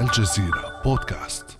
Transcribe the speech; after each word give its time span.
الجزيرة 0.00 0.82
بودكاست. 0.84 1.58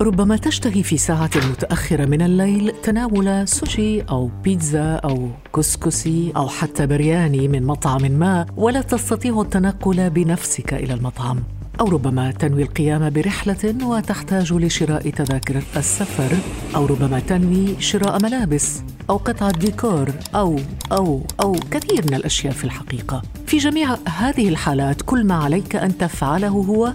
ربما 0.00 0.36
تشتهي 0.36 0.82
في 0.82 0.96
ساعة 0.96 1.30
متأخرة 1.50 2.04
من 2.04 2.22
الليل 2.22 2.72
تناول 2.82 3.48
سوشي 3.48 4.02
أو 4.02 4.30
بيتزا 4.44 4.94
أو 4.94 5.30
كسكسي 5.56 6.32
أو 6.36 6.48
حتى 6.48 6.86
برياني 6.86 7.48
من 7.48 7.66
مطعم 7.66 8.02
ما 8.02 8.46
ولا 8.56 8.82
تستطيع 8.82 9.40
التنقل 9.40 10.10
بنفسك 10.10 10.74
إلى 10.74 10.94
المطعم. 10.94 11.42
أو 11.80 11.88
ربما 11.88 12.30
تنوي 12.30 12.62
القيام 12.62 13.10
برحلة 13.10 13.74
وتحتاج 13.84 14.52
لشراء 14.52 15.10
تذاكر 15.10 15.62
السفر 15.76 16.36
أو 16.76 16.86
ربما 16.86 17.20
تنوي 17.20 17.80
شراء 17.80 18.22
ملابس. 18.22 18.82
أو 19.10 19.16
قطعة 19.16 19.50
ديكور 19.50 20.10
أو 20.34 20.60
أو 20.92 21.22
أو 21.40 21.52
كثير 21.70 22.04
من 22.06 22.14
الأشياء 22.14 22.52
في 22.52 22.64
الحقيقة. 22.64 23.22
في 23.46 23.58
جميع 23.58 23.96
هذه 24.08 24.48
الحالات 24.48 25.02
كل 25.02 25.24
ما 25.24 25.34
عليك 25.34 25.76
أن 25.76 25.98
تفعله 25.98 26.48
هو 26.48 26.92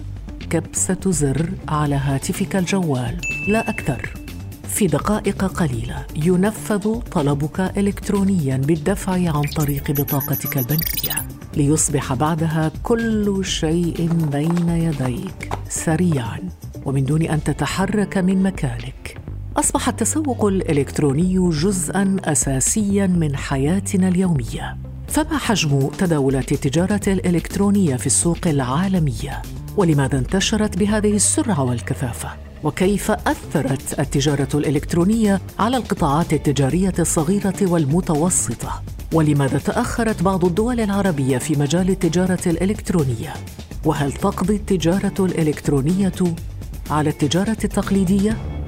كبسة 0.50 0.98
زر 1.06 1.50
على 1.68 1.94
هاتفك 1.94 2.56
الجوال. 2.56 3.16
لا 3.48 3.70
أكثر. 3.70 4.14
في 4.68 4.86
دقائق 4.86 5.44
قليلة 5.44 6.06
ينفذ 6.16 7.00
طلبك 7.00 7.60
إلكترونيا 7.78 8.56
بالدفع 8.56 9.12
عن 9.12 9.42
طريق 9.56 9.90
بطاقتك 9.90 10.58
البنكية 10.58 11.14
ليصبح 11.56 12.14
بعدها 12.14 12.72
كل 12.82 13.44
شيء 13.44 14.08
بين 14.32 14.68
يديك 14.68 15.52
سريعا. 15.68 16.38
ومن 16.84 17.04
دون 17.04 17.22
أن 17.22 17.44
تتحرك 17.44 18.18
من 18.18 18.42
مكانك 18.42 19.19
أصبح 19.56 19.88
التسوق 19.88 20.44
الإلكتروني 20.44 21.50
جزءا 21.50 22.16
أساسيا 22.24 23.06
من 23.06 23.36
حياتنا 23.36 24.08
اليومية 24.08 24.76
فما 25.08 25.38
حجم 25.38 25.88
تداولات 25.98 26.52
التجارة 26.52 27.00
الإلكترونية 27.06 27.96
في 27.96 28.06
السوق 28.06 28.46
العالمية؟ 28.46 29.42
ولماذا 29.76 30.18
انتشرت 30.18 30.78
بهذه 30.78 31.16
السرعة 31.16 31.64
والكثافة؟ 31.64 32.28
وكيف 32.64 33.10
أثرت 33.10 34.00
التجارة 34.00 34.48
الإلكترونية 34.54 35.40
على 35.58 35.76
القطاعات 35.76 36.32
التجارية 36.32 36.94
الصغيرة 36.98 37.56
والمتوسطة؟ 37.62 38.82
ولماذا 39.12 39.58
تأخرت 39.58 40.22
بعض 40.22 40.44
الدول 40.44 40.80
العربية 40.80 41.38
في 41.38 41.58
مجال 41.58 41.90
التجارة 41.90 42.40
الإلكترونية؟ 42.46 43.34
وهل 43.84 44.12
تقضي 44.12 44.56
التجارة 44.56 45.14
الإلكترونية 45.24 46.12
على 46.90 47.10
التجارة 47.10 47.58
التقليدية؟ 47.64 48.59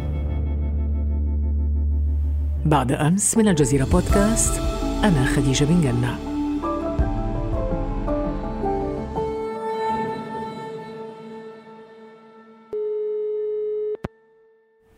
بعد 2.67 2.93
أمس 2.93 3.37
من 3.37 3.49
الجزيرة 3.49 3.85
بودكاست 3.85 4.63
أنا 5.05 5.25
خديجة 5.25 5.65
بن 5.65 5.81
جنة. 5.81 6.19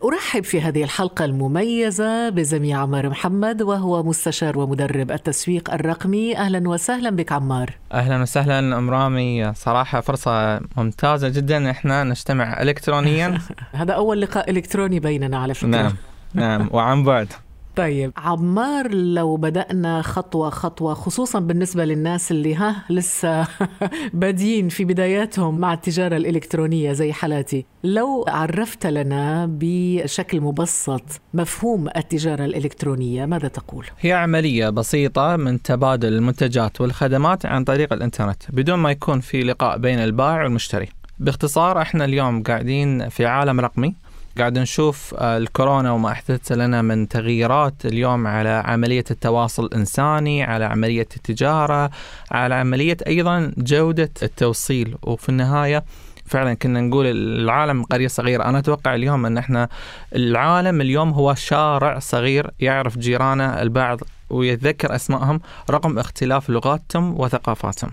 أرحب 0.04 0.44
في 0.44 0.60
هذه 0.60 0.84
الحلقة 0.84 1.24
المميزة 1.24 2.28
بزميل 2.28 2.76
عمار 2.76 3.08
محمد 3.08 3.62
وهو 3.62 4.02
مستشار 4.02 4.58
ومدرب 4.58 5.10
التسويق 5.10 5.74
الرقمي. 5.74 6.36
أهلا 6.36 6.68
وسهلا 6.68 7.10
بك 7.10 7.32
عمار. 7.32 7.70
أهلا 7.92 8.22
وسهلا 8.22 8.78
ام 8.78 8.90
رامي 8.90 9.54
صراحة 9.54 10.00
فرصة 10.00 10.60
ممتازة 10.76 11.28
جدا. 11.28 11.70
إحنا 11.70 12.04
نجتمع 12.04 12.62
الكترونيا. 12.62 13.38
هذا 13.72 13.92
أول 13.92 14.20
لقاء 14.20 14.50
إلكتروني 14.50 15.00
بيننا 15.00 15.38
على 15.38 15.54
فكرة. 15.54 15.68
نعم 15.68 15.92
نعم. 16.34 16.68
وعن 16.72 17.04
بعد. 17.04 17.32
طيب. 17.76 18.12
عمار 18.16 18.94
لو 18.94 19.36
بدأنا 19.36 20.02
خطوة 20.02 20.50
خطوة 20.50 20.94
خصوصا 20.94 21.38
بالنسبة 21.38 21.84
للناس 21.84 22.30
اللي 22.30 22.54
ها 22.54 22.84
لسه 22.90 23.46
بادين 24.12 24.68
في 24.68 24.84
بداياتهم 24.84 25.58
مع 25.58 25.72
التجارة 25.72 26.16
الإلكترونية 26.16 26.92
زي 26.92 27.12
حالاتي. 27.12 27.66
لو 27.84 28.24
عرفت 28.28 28.86
لنا 28.86 29.46
بشكل 29.50 30.40
مبسط 30.40 31.02
مفهوم 31.34 31.88
التجارة 31.96 32.44
الإلكترونية 32.44 33.26
ماذا 33.26 33.48
تقول؟ 33.48 33.86
هي 34.00 34.12
عملية 34.12 34.68
بسيطة 34.70 35.36
من 35.36 35.62
تبادل 35.62 36.12
المنتجات 36.12 36.80
والخدمات 36.80 37.46
عن 37.46 37.64
طريق 37.64 37.92
الإنترنت 37.92 38.42
بدون 38.48 38.78
ما 38.78 38.90
يكون 38.90 39.20
في 39.20 39.42
لقاء 39.42 39.78
بين 39.78 39.98
البائع 39.98 40.42
والمشتري. 40.42 40.88
باختصار 41.18 41.82
إحنا 41.82 42.04
اليوم 42.04 42.42
قاعدين 42.42 43.08
في 43.08 43.26
عالم 43.26 43.60
رقمي. 43.60 43.94
قاعد 44.38 44.58
نشوف 44.58 45.14
آه، 45.18 45.36
الكورونا 45.36 45.92
وما 45.92 46.10
أحدثت 46.10 46.52
لنا 46.52 46.82
من 46.82 47.08
تغييرات 47.08 47.86
اليوم 47.86 48.26
على 48.26 48.62
عملية 48.64 49.04
التواصل 49.10 49.64
الإنساني، 49.64 50.42
على 50.42 50.64
عملية 50.64 51.08
التجارة، 51.16 51.90
على 52.30 52.54
عملية 52.54 52.96
أيضا 53.06 53.52
جودة 53.58 54.10
التوصيل 54.22 54.96
وفي 55.02 55.28
النهاية 55.28 55.84
فعلا 56.26 56.54
كنا 56.54 56.80
نقول 56.80 57.06
العالم 57.06 57.82
قرية 57.82 58.08
صغيرة، 58.08 58.44
أنا 58.44 58.58
أتوقع 58.58 58.94
اليوم 58.94 59.26
إن 59.26 59.38
إحنا 59.38 59.68
العالم 60.14 60.80
اليوم 60.80 61.10
هو 61.10 61.34
شارع 61.34 61.98
صغير 61.98 62.50
يعرف 62.60 62.98
جيرانه 62.98 63.62
البعض 63.62 64.00
ويتذكر 64.30 64.94
أسمائهم 64.94 65.40
رغم 65.70 65.98
اختلاف 65.98 66.50
لغاتهم 66.50 67.20
وثقافاتهم. 67.20 67.90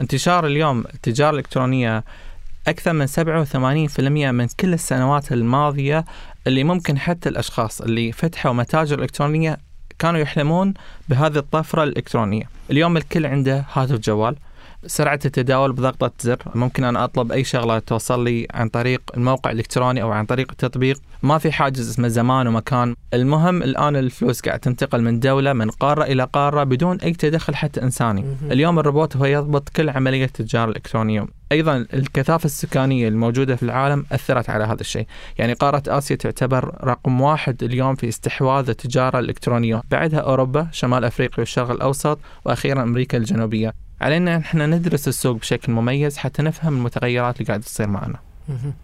انتشار 0.00 0.46
اليوم 0.46 0.84
التجارة 0.94 1.30
الإلكترونية 1.30 2.04
أكثر 2.68 2.92
من 2.92 3.06
87% 3.06 4.00
من 4.32 4.46
كل 4.60 4.74
السنوات 4.74 5.32
الماضية 5.32 6.04
اللي 6.46 6.64
ممكن 6.64 6.98
حتى 6.98 7.28
الأشخاص 7.28 7.80
اللي 7.80 8.12
فتحوا 8.12 8.52
متاجر 8.52 9.02
إلكترونية 9.02 9.58
كانوا 9.98 10.20
يحلمون 10.20 10.74
بهذه 11.08 11.38
الطفرة 11.38 11.84
الإلكترونية. 11.84 12.48
اليوم 12.70 12.96
الكل 12.96 13.26
عنده 13.26 13.64
هاتف 13.72 13.98
جوال. 13.98 14.36
سرعة 14.86 15.20
التداول 15.24 15.72
بضغطة 15.72 16.12
زر. 16.20 16.42
ممكن 16.54 16.84
أنا 16.84 17.04
أطلب 17.04 17.32
أي 17.32 17.44
شغلة 17.44 17.78
توصل 17.78 18.24
لي 18.24 18.46
عن 18.54 18.68
طريق 18.68 19.02
الموقع 19.16 19.50
الإلكتروني 19.50 20.02
أو 20.02 20.10
عن 20.10 20.26
طريق 20.26 20.50
التطبيق. 20.50 21.00
ما 21.22 21.38
في 21.38 21.52
حاجز 21.52 21.90
اسمه 21.90 22.08
زمان 22.08 22.46
ومكان. 22.46 22.94
المهم 23.14 23.62
الآن 23.62 23.96
الفلوس 23.96 24.40
قاعد 24.40 24.60
تنتقل 24.60 25.02
من 25.02 25.20
دولة 25.20 25.52
من 25.52 25.70
قارة 25.70 26.04
إلى 26.04 26.24
قارة 26.24 26.64
بدون 26.64 27.00
أي 27.00 27.12
تدخل 27.12 27.54
حتى 27.54 27.82
إنساني. 27.82 28.24
اليوم 28.42 28.78
الروبوت 28.78 29.16
هو 29.16 29.24
يضبط 29.24 29.68
كل 29.68 29.90
عملية 29.90 30.24
التجارة 30.24 30.70
الإلكترونية. 30.70 31.26
أيضا 31.52 31.86
الكثافة 31.94 32.44
السكانية 32.44 33.08
الموجودة 33.08 33.56
في 33.56 33.62
العالم 33.62 34.06
أثرت 34.12 34.50
على 34.50 34.64
هذا 34.64 34.80
الشيء. 34.80 35.06
يعني 35.38 35.52
قارة 35.52 35.82
آسيا 35.88 36.16
تعتبر 36.16 36.74
رقم 36.84 37.20
واحد 37.20 37.62
اليوم 37.62 37.94
في 37.94 38.08
استحواذ 38.08 38.68
التجارة 38.68 39.18
الإلكترونية. 39.18 39.82
بعدها 39.90 40.20
أوروبا 40.20 40.68
شمال 40.72 41.04
أفريقيا 41.04 41.38
والشرق 41.38 41.70
الأوسط 41.70 42.18
وأخيرا 42.44 42.82
أمريكا 42.82 43.18
الجنوبية. 43.18 43.87
علينا 44.00 44.36
أن 44.36 44.40
إحنا 44.40 44.66
ندرس 44.66 45.08
السوق 45.08 45.36
بشكل 45.36 45.72
مميز 45.72 46.16
حتى 46.16 46.42
نفهم 46.42 46.76
المتغيرات 46.76 47.36
اللي 47.36 47.46
قاعدة 47.46 47.62
تصير 47.62 47.88
معنا. 47.88 48.18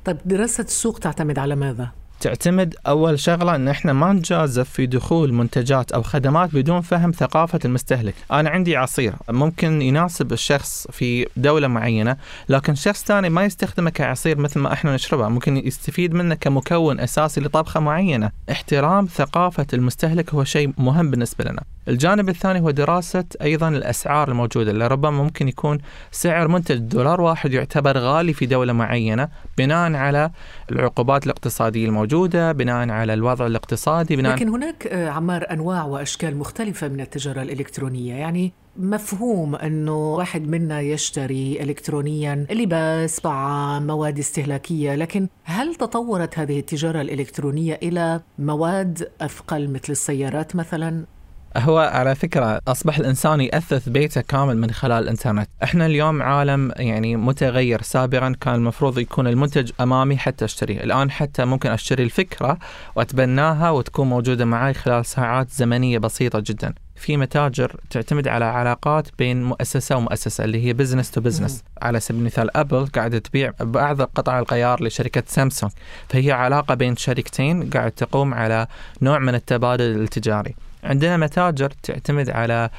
طيب 0.04 0.16
دراسة 0.25 0.64
السوق 0.64 0.98
تعتمد 0.98 1.38
على 1.38 1.56
ماذا؟ 1.56 1.91
تعتمد 2.20 2.75
أول 2.86 3.19
شغلة 3.19 3.54
أن 3.54 3.69
إحنا 3.69 3.92
ما 3.92 4.12
نجازف 4.12 4.70
في 4.70 4.86
دخول 4.86 5.32
منتجات 5.32 5.92
أو 5.92 6.02
خدمات 6.02 6.54
بدون 6.54 6.80
فهم 6.80 7.10
ثقافة 7.10 7.58
المستهلك، 7.64 8.14
أنا 8.32 8.50
عندي 8.50 8.76
عصير 8.76 9.14
ممكن 9.30 9.82
يناسب 9.82 10.32
الشخص 10.32 10.86
في 10.91 11.26
دولة 11.36 11.69
معينة، 11.69 12.16
لكن 12.48 12.75
شخص 12.75 13.04
ثاني 13.04 13.28
ما 13.28 13.44
يستخدمه 13.44 13.91
كعصير 13.91 14.38
مثل 14.38 14.60
ما 14.60 14.72
إحنا 14.72 14.94
نشربه، 14.94 15.28
ممكن 15.28 15.56
يستفيد 15.56 16.14
منه 16.14 16.34
كمكون 16.34 17.00
أساسي 17.00 17.41
لطبخة 17.41 17.81
معينة، 17.81 18.31
احترام 18.50 19.06
ثقافة 19.06 19.66
المستهلك 19.75 20.34
هو 20.34 20.44
شيء 20.44 20.72
مهم 20.78 21.10
بالنسبة 21.10 21.44
لنا. 21.44 21.62
الجانب 21.89 22.28
الثاني 22.28 22.61
هو 22.61 22.71
دراسة 22.71 23.25
أيضا 23.43 23.69
الأسعار 23.69 24.28
الموجودة 24.28 24.71
اللي 24.71 24.87
ربما 24.87 25.22
ممكن 25.22 25.49
يكون 25.49 25.78
سعر 26.11 26.49
منتج 26.49 26.77
دولار 26.77 27.21
واحد 27.21 27.53
يعتبر 27.53 27.99
غالي 27.99 28.33
في 28.33 28.47
دولة 28.47 28.72
معينة 28.72 29.28
بناء 29.59 29.94
على 29.94 30.31
العقوبات 30.73 31.27
الاقتصادية 31.27 31.87
الموجودة، 31.87 32.53
بناء 32.53 32.91
على 32.91 33.15
الوضع 33.15 33.47
الاقتصادي، 33.47 34.17
بناء 34.17 34.34
لكن 34.34 34.49
هناك 34.49 34.87
آه، 34.87 35.09
عمار 35.09 35.47
أنواع 35.50 35.84
وأشكال 35.84 36.37
مختلفة 36.37 36.89
من 36.89 37.00
التجارة 37.00 37.43
الإلكترونية 37.43 38.15
يعني 38.15 38.53
مفهوم 38.77 39.55
أنه 39.55 40.15
واحد 40.15 40.49
منا 40.49 40.81
يشتري 40.81 41.62
إلكترونيا 41.62 42.47
لباس 42.50 43.20
طعام 43.20 43.87
مواد 43.87 44.19
استهلاكية 44.19 44.94
لكن 44.94 45.29
هل 45.44 45.75
تطورت 45.75 46.38
هذه 46.38 46.58
التجارة 46.58 47.00
الإلكترونية 47.00 47.79
إلى 47.82 48.20
مواد 48.38 49.11
أثقل 49.20 49.69
مثل 49.69 49.93
السيارات 49.93 50.56
مثلا؟ 50.56 51.05
هو 51.56 51.79
على 51.79 52.15
فكرة 52.15 52.61
أصبح 52.69 52.99
الإنسان 52.99 53.41
يأثث 53.41 53.89
بيته 53.89 54.21
كامل 54.21 54.59
من 54.59 54.71
خلال 54.71 55.03
الإنترنت. 55.03 55.49
إحنا 55.62 55.87
اليوم 55.87 56.23
عالم 56.23 56.73
يعني 56.77 57.17
متغير 57.17 57.83
سابقا 57.83 58.35
كان 58.41 58.55
المفروض 58.55 58.99
يكون 58.99 59.27
المنتج 59.27 59.71
أمامي 59.81 60.17
حتى 60.17 60.45
أشتريه. 60.45 60.85
الآن 60.85 61.11
حتى 61.11 61.45
ممكن 61.45 61.71
أشتري 61.71 62.03
الفكرة 62.03 62.59
وأتبناها 62.97 63.71
وتكون 63.71 64.09
موجودة 64.09 64.45
معي 64.45 64.75
خلال 64.75 65.06
ساعات 65.06 65.51
زمنية 65.51 65.99
بسيطة 65.99 66.43
جدا. 66.47 66.75
في 66.97 67.17
متاجر 67.17 67.77
تعتمد 67.91 68.29
على 68.29 68.45
علاقات 68.45 69.09
بين 69.19 69.43
مؤسسة 69.43 69.97
ومؤسسة 69.97 70.45
اللي 70.45 70.67
هي 70.67 70.73
business 70.73 71.11
to 71.11 71.20
business 71.20 71.64
على 71.83 72.01
سبيل 72.01 72.21
المثال 72.21 72.56
أبل 72.56 72.87
قاعدة 72.87 73.19
تبيع 73.19 73.53
بعض 73.61 74.03
قطع 74.03 74.39
الغيار 74.39 74.85
لشركة 74.85 75.23
سامسونج 75.27 75.73
فهي 76.09 76.33
علاقة 76.33 76.75
بين 76.75 76.97
شركتين 76.97 77.71
قاعد 77.71 77.93
تقوم 77.93 78.35
على 78.35 78.67
نوع 79.03 79.19
من 79.19 79.35
التبادل 79.35 79.85
التجاري. 79.85 80.55
عندنا 80.84 81.16
متاجر 81.16 81.70
تعتمد 81.82 82.31
على 82.31 82.70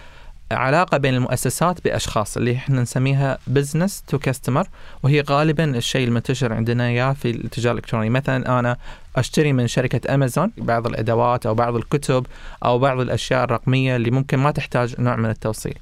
علاقة 0.51 0.97
بين 0.97 1.13
المؤسسات 1.13 1.83
بأشخاص 1.83 2.37
اللي 2.37 2.55
إحنا 2.55 2.81
نسميها 2.81 3.37
business 3.47 4.03
to 4.07 4.19
customer 4.19 4.67
وهي 5.03 5.21
غالبا 5.21 5.77
الشيء 5.77 6.07
المنتشر 6.07 6.53
عندنا 6.53 6.91
يا 6.91 7.13
في 7.13 7.29
التجارة 7.29 7.73
الإلكترونية. 7.73 8.09
مثلا 8.09 8.59
أنا 8.59 8.77
أشتري 9.15 9.53
من 9.53 9.67
شركة 9.67 10.13
أمازون 10.13 10.51
بعض 10.57 10.87
الأدوات 10.87 11.45
أو 11.45 11.53
بعض 11.53 11.75
الكتب 11.75 12.25
أو 12.65 12.79
بعض 12.79 12.99
الأشياء 12.99 13.43
الرقمية 13.43 13.95
اللي 13.95 14.11
ممكن 14.11 14.37
ما 14.37 14.51
تحتاج 14.51 14.95
نوع 14.99 15.15
من 15.15 15.29
التوصيل. 15.29 15.77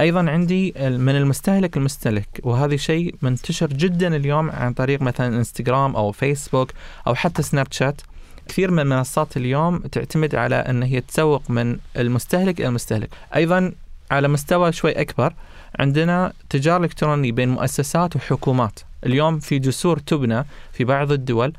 أيضا 0.00 0.30
عندي 0.30 0.74
من 0.78 1.16
المستهلك 1.16 1.76
المستهلك 1.76 2.28
وهذا 2.42 2.76
شيء 2.76 3.14
منتشر 3.22 3.66
جدا 3.66 4.16
اليوم 4.16 4.50
عن 4.50 4.72
طريق 4.72 5.02
مثلا 5.02 5.26
انستغرام 5.36 5.96
أو 5.96 6.12
فيسبوك 6.12 6.72
أو 7.06 7.14
حتى 7.14 7.42
سناب 7.42 7.66
شات 7.70 8.00
كثير 8.48 8.70
من 8.70 8.78
المنصات 8.78 9.36
اليوم 9.36 9.78
تعتمد 9.78 10.34
على 10.34 10.56
إن 10.56 10.82
هي 10.82 11.00
تسوق 11.00 11.50
من 11.50 11.78
المستهلك 11.96 12.60
إلى 12.60 12.68
المستهلك. 12.68 13.10
أيضا 13.36 13.72
على 14.10 14.28
مستوى 14.28 14.72
شوي 14.72 14.92
أكبر 14.92 15.34
عندنا 15.78 16.32
تجاره 16.50 16.84
الكترونيه 16.84 17.32
بين 17.32 17.48
مؤسسات 17.48 18.16
وحكومات. 18.16 18.80
اليوم 19.06 19.38
في 19.38 19.58
جسور 19.58 19.98
تبنى 19.98 20.44
في 20.72 20.84
بعض 20.84 21.12
الدول 21.12 21.52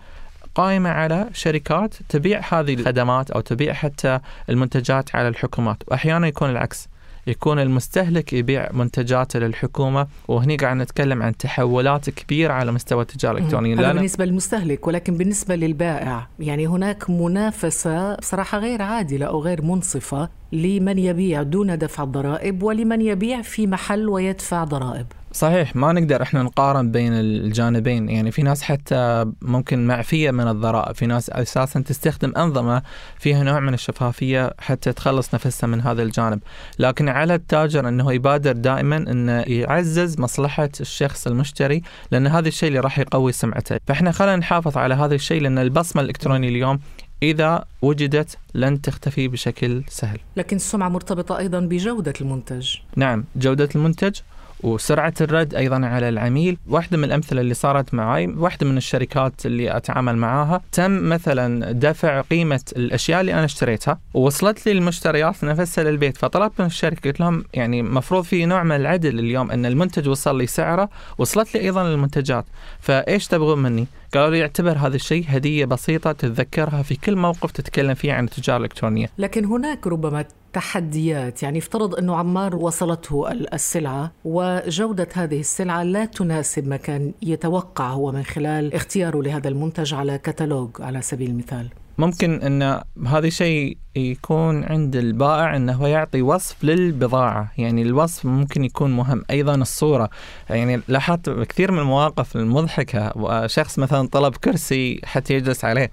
قائمة 0.56 0.90
على 0.90 1.30
شركات 1.34 1.96
تبيع 2.10 2.42
هذه 2.50 2.74
الخدمات 2.74 3.32
أو 3.32 3.42
تبيع 3.42 3.74
حتى 3.74 4.20
المنتجات 4.50 5.16
على 5.16 5.28
الحكومات 5.28 5.84
وأحيانا 5.88 6.28
يكون 6.28 6.50
العكس. 6.50 6.88
يكون 7.30 7.60
المستهلك 7.60 8.34
يبيع 8.34 8.70
منتجاته 8.72 9.40
للحكومة. 9.40 10.08
وهني 10.28 10.58
قاعد 10.58 10.78
نتكلم 10.78 11.24
عن 11.24 11.38
تحولات 11.38 12.10
كبيرة 12.10 12.54
على 12.54 12.72
مستوى 12.72 13.02
التجارة 13.02 13.38
الإلكترونية. 13.38 13.80
هذا 13.80 13.94
بالنسبة 13.94 14.26
للمستهلك 14.26 14.88
ولكن 14.88 15.18
بالنسبة 15.18 15.56
للبائع. 15.56 16.28
يعني 16.40 16.68
هناك 16.68 17.10
منافسة 17.10 18.16
بصراحة 18.16 18.58
غير 18.58 18.82
عادلة 18.82 19.26
أو 19.26 19.42
غير 19.42 19.62
منصفة 19.62 20.30
لمن 20.52 21.00
يبيع 21.00 21.44
دون 21.44 21.78
دفع 21.78 22.04
الضرائب 22.04 22.64
ولمن 22.64 23.02
يبيع 23.02 23.42
في 23.42 23.68
محل 23.68 24.10
ويدفع 24.10 24.64
ضرائب. 24.64 25.06
صحيح 25.32 25.76
ما 25.76 25.94
نقدر 25.94 26.22
إحنا 26.22 26.44
نقارن 26.44 26.92
بين 26.92 27.14
الجانبين. 27.14 28.10
يعني 28.10 28.32
في 28.32 28.44
ناس 28.44 28.62
حتى 28.62 29.26
ممكن 29.42 29.88
معفية 29.88 30.32
من 30.32 30.48
الضرائب 30.48 30.96
في 30.96 31.06
ناس 31.06 31.30
أساسا 31.30 31.80
تستخدم 31.80 32.34
أنظمة 32.38 32.82
فيها 33.20 33.44
نوع 33.44 33.60
من 33.60 33.74
الشفافية 33.74 34.54
حتى 34.60 34.94
تخلص 34.94 35.34
نفسها 35.34 35.68
من 35.68 35.82
هذا 35.82 36.04
الجانب. 36.04 36.40
لكن 36.80 37.10
على 37.10 37.36
التاجر 37.36 37.88
إنه 37.88 38.14
يبادر 38.14 38.52
دائما 38.52 38.98
إنه 38.98 39.42
يعزز 39.42 40.20
مصلحة 40.20 40.70
الشخص 40.80 41.28
المشتري 41.28 41.82
لأن 42.12 42.28
هذا 42.28 42.48
الشيء 42.48 42.68
اللي 42.68 42.80
راح 42.80 43.00
يقوي 43.00 43.32
سمعته. 43.32 43.80
فإحنا 43.88 44.12
خلينا 44.12 44.36
نحافظ 44.36 44.78
على 44.78 44.96
هذا 44.96 45.16
الشيء 45.16 45.42
لأن 45.42 45.58
البصمة 45.58 46.02
الإلكترونية 46.02 46.50
اليوم 46.50 46.80
إذا 47.24 47.66
وجدت 47.82 48.38
لن 48.54 48.82
تختفي 48.82 49.28
بشكل 49.28 49.84
سهل. 49.88 50.20
لكن 50.38 50.56
السمعة 50.56 50.90
مرتبطة 50.90 51.38
أيضا 51.38 51.60
بجودة 51.60 52.14
المنتج. 52.22 52.76
نعم 52.96 53.26
جودة 53.36 53.70
المنتج 53.76 54.20
وسرعة 54.64 55.14
الرد 55.22 55.56
أيضا 55.56 55.86
على 55.86 56.10
العميل. 56.10 56.58
واحدة 56.68 56.98
من 56.98 57.04
الأمثلة 57.04 57.42
اللي 57.42 57.54
صارت 57.54 57.94
معي 57.94 58.28
واحدة 58.28 58.68
من 58.68 58.78
الشركات 58.78 59.46
اللي 59.46 59.78
أتعامل 59.78 60.18
معاها. 60.18 60.62
تم 60.72 61.10
مثلا 61.10 61.72
دفع 61.72 62.22
قيمة 62.22 62.62
الأشياء 62.76 63.22
اللي 63.22 63.34
أنا 63.34 63.46
اشتريتها 63.46 64.00
ووصلت 64.14 64.66
لي 64.66 64.72
المشتريات 64.72 65.44
نفسها 65.44 65.84
للبيت. 65.84 66.18
فطلبت 66.18 66.60
من 66.60 66.66
الشركة 66.66 67.10
قلت 67.10 67.20
لهم 67.20 67.44
يعني 67.54 67.84
مفروض 67.84 68.24
في 68.24 68.46
نوع 68.46 68.64
من 68.64 68.76
العدل 68.76 69.20
اليوم 69.20 69.52
أن 69.52 69.66
المنتج 69.66 70.10
وصل 70.10 70.38
لي 70.38 70.48
سعره. 70.48 70.90
وصلت 71.18 71.54
لي 71.54 71.62
أيضا 71.62 71.82
المنتجات. 71.82 72.46
فإيش 72.80 73.28
تبغون 73.28 73.60
مني؟ 73.60 73.88
قالوا 74.14 74.30
لي 74.30 74.42
اعتبر 74.42 74.78
هذا 74.78 74.96
الشيء 74.96 75.26
هدية 75.28 75.66
بسيطة 75.66 76.12
تتذكرها 76.12 76.82
في 76.82 76.96
كل 76.96 77.16
موقف 77.16 77.52
تتكلم 77.52 77.94
فيه 77.94 78.14
عن 78.14 78.24
التجارة 78.24 78.58
الإلكترونية. 78.58 79.10
لكن 79.18 79.46
هناك 79.46 79.88
ربما 79.88 80.26
تحديات 80.54 81.44
يعني 81.44 81.60
افترض 81.60 81.96
أنه 81.96 82.16
عمار 82.16 82.56
وصلته 82.56 83.32
السلعة 83.32 84.12
وجودة 84.26 85.08
هذه 85.14 85.40
السلعة 85.40 85.84
لا 85.84 86.06
تناسب 86.06 86.68
ما 86.68 86.78
كان 86.78 87.14
يتوقع 87.22 87.90
هو 87.90 88.12
من 88.12 88.24
خلال 88.24 88.74
اختياره 88.74 89.22
لهذا 89.22 89.48
المنتج 89.48 89.94
على 89.94 90.18
كتالوج 90.18 90.70
على 90.80 91.02
سبيل 91.02 91.30
المثال. 91.30 91.70
ممكن 92.00 92.42
إن 92.42 92.82
هذا 93.08 93.28
الشيء 93.28 93.78
يكون 93.96 94.64
عند 94.64 94.96
البائع 94.96 95.56
إنه 95.56 95.88
يعطي 95.88 96.22
وصف 96.22 96.64
للبضاعة، 96.64 97.52
يعني 97.58 97.82
الوصف 97.82 98.26
ممكن 98.26 98.64
يكون 98.64 98.92
مهم، 98.92 99.24
أيضا 99.30 99.56
الصورة، 99.56 100.10
يعني 100.50 100.82
لاحظت 100.88 101.30
كثير 101.30 101.72
من 101.72 101.80
المواقف 101.80 102.36
المضحكة 102.36 103.12
وشخص 103.16 103.80
مثلا 103.80 104.08
طلب 104.08 104.36
كرسي 104.36 105.02
حتى 105.04 105.34
يجلس 105.34 105.66
عليه، 105.66 105.92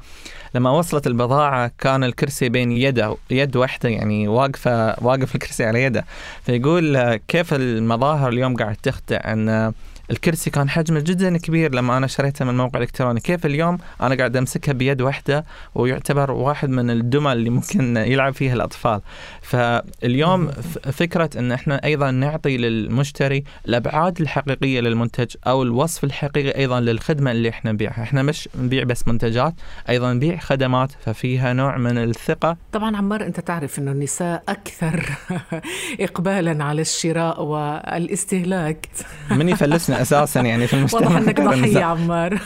لما 0.55 0.70
وصلت 0.70 1.06
البضاعة 1.06 1.70
كان 1.79 2.05
الكرسي 2.05 2.49
بين 2.49 2.73
يده 2.73 3.17
يد 3.31 3.56
واحدة 3.56 3.88
يعني 3.88 4.29
واقفة 4.29 5.05
واقف 5.05 5.35
الكرسي 5.35 5.64
على 5.64 5.82
يده، 5.82 6.05
فيقول 6.43 7.14
كيف 7.14 7.55
المظاهر 7.55 8.29
اليوم 8.29 8.56
قاعد 8.56 8.76
تخدع 8.82 9.32
إن 9.32 9.73
الكرسي 10.11 10.50
كان 10.50 10.70
حجمه 10.70 11.00
جدا 11.00 11.38
كبير 11.38 11.75
لما 11.75 11.97
أنا 11.97 12.06
شريته 12.06 12.44
من 12.44 12.56
موقع 12.56 12.81
إلكتروني. 12.81 13.20
كيف 13.20 13.47
اليوم؟ 13.47 13.79
أنا 14.00 14.14
قاعد 14.14 14.37
أمسكها 14.37 14.73
بيد 14.73 15.03
واحدة 15.03 15.44
ويعتبر 15.75 16.31
واحد 16.31 16.69
من 16.69 16.91
الدمى 16.91 17.32
اللي 17.32 17.50
ممكن 17.50 17.97
يلعب 17.97 18.35
فيها 18.35 18.55
الأطفال. 18.55 19.00
فاليوم 19.43 20.50
فكرة 20.93 21.31
إن 21.38 21.53
إحنا 21.53 21.85
أيضا 21.85 22.11
نعطي 22.11 22.56
للمشتري 22.56 23.44
الأبعاد 23.69 24.20
الحقيقية 24.20 24.81
للمنتج 24.81 25.35
أو 25.47 25.62
الوصف 25.62 26.05
الحقيقي 26.05 26.59
أيضا 26.59 26.81
للخدمة 26.81 27.31
اللي 27.31 27.49
إحنا 27.49 27.73
نبيعها. 27.73 28.02
إحنا 28.02 28.23
مش 28.23 28.49
نبيع 28.59 28.85
بس 28.85 29.09
منتجات 29.09 29.55
أيضا 29.88 30.12
نبيع 30.12 30.37
خدمات. 30.37 30.91
ففيها 31.05 31.52
نوع 31.52 31.76
من 31.76 31.99
الثقة. 31.99 32.56
طبعا 32.73 32.97
عمار 32.97 33.26
أنت 33.26 33.41
تعرف 33.41 33.79
إنه 33.79 33.93
النساء 33.93 34.43
أكثر 34.49 35.11
اقبالا 36.00 36.64
على 36.64 36.81
الشراء 36.81 37.43
والإستهلاك. 37.43 38.88
من 39.31 39.49
يفلسنا. 39.49 39.95
أساسا 40.02 40.40
يعني 40.40 40.66
في 40.66 40.75
المجتمع 40.75 41.00
واضح 41.00 41.16
إنك 41.16 41.40
ضحية 41.40 41.84
عمار. 41.84 42.40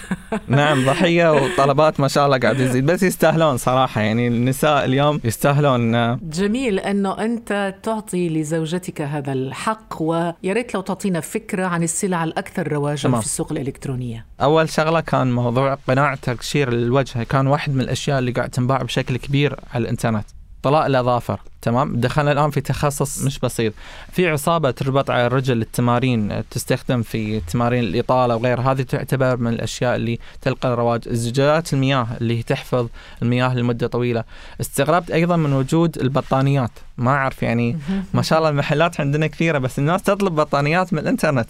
نعم 0.48 0.86
ضحية 0.86 1.32
وطلبات 1.32 2.00
ما 2.00 2.08
شاء 2.08 2.26
الله 2.26 2.38
قاعد 2.38 2.60
يزيد. 2.60 2.86
بس 2.86 3.02
يستاهلون 3.02 3.56
صراحة 3.56 4.00
يعني 4.00 4.28
النساء 4.28 4.84
اليوم 4.84 5.20
يستاهلون. 5.24 6.16
جميل 6.30 6.78
إنه 6.78 7.24
أنت 7.24 7.74
تعطي 7.82 8.28
لزوجتك 8.28 9.00
هذا 9.00 9.32
الحق 9.32 10.02
ويا 10.02 10.34
ريت 10.46 10.74
لو 10.74 10.80
تعطينا 10.80 11.20
فكرة 11.20 11.66
عن 11.66 11.82
السلع 11.82 12.24
الأكثر 12.24 12.72
رواجا 12.72 13.10
في 13.10 13.24
السوق 13.24 13.52
الإلكترونية. 13.52 14.26
أول 14.40 14.68
شغلة 14.68 15.00
كان 15.00 15.32
موضوع 15.32 15.78
قناع 15.88 16.14
تقشير 16.14 16.68
الوجه. 16.68 17.22
كان 17.22 17.46
واحد 17.46 17.74
من 17.74 17.80
الأشياء 17.80 18.18
اللي 18.18 18.32
قاعد 18.32 18.50
تنباع 18.50 18.82
بشكل 18.82 19.16
كبير 19.16 19.56
على 19.74 19.82
الإنترنت. 19.82 20.26
طلاء 20.62 20.86
الاظافر 20.86 21.40
تمام؟ 21.62 22.00
دخلنا 22.00 22.32
الآن 22.32 22.50
في 22.50 22.60
تخصص 22.60 23.22
مش 23.22 23.38
بسيط. 23.38 23.72
في 24.12 24.28
عصابة 24.28 24.70
تربط 24.70 25.10
على 25.10 25.26
الرجل 25.26 25.56
للتمارين 25.56 26.42
تستخدم 26.50 27.02
في 27.02 27.40
تمارين 27.40 27.84
الإطالة 27.84 28.36
وغيرها. 28.36 28.72
هذه 28.72 28.82
تعتبر 28.82 29.36
من 29.36 29.52
الأشياء 29.52 29.96
اللي 29.96 30.18
تلقى 30.40 30.72
الرواج 30.72 31.08
زجاجات 31.08 31.72
المياه 31.72 32.06
اللي 32.20 32.42
تحفظ 32.42 32.86
المياه 33.22 33.54
لمدة 33.54 33.86
طويلة. 33.86 34.24
استغربت 34.60 35.10
أيضا 35.10 35.36
من 35.36 35.52
وجود 35.52 35.98
البطانيات. 35.98 36.70
ما 36.98 37.10
أعرف 37.10 37.42
يعني 37.42 37.78
ما 38.14 38.22
شاء 38.22 38.38
الله 38.38 38.50
المحلات 38.50 39.00
عندنا 39.00 39.26
كثيرة 39.26 39.58
بس 39.58 39.78
الناس 39.78 40.02
تطلب 40.02 40.34
بطانيات 40.34 40.92
من 40.92 40.98
الإنترنت. 40.98 41.48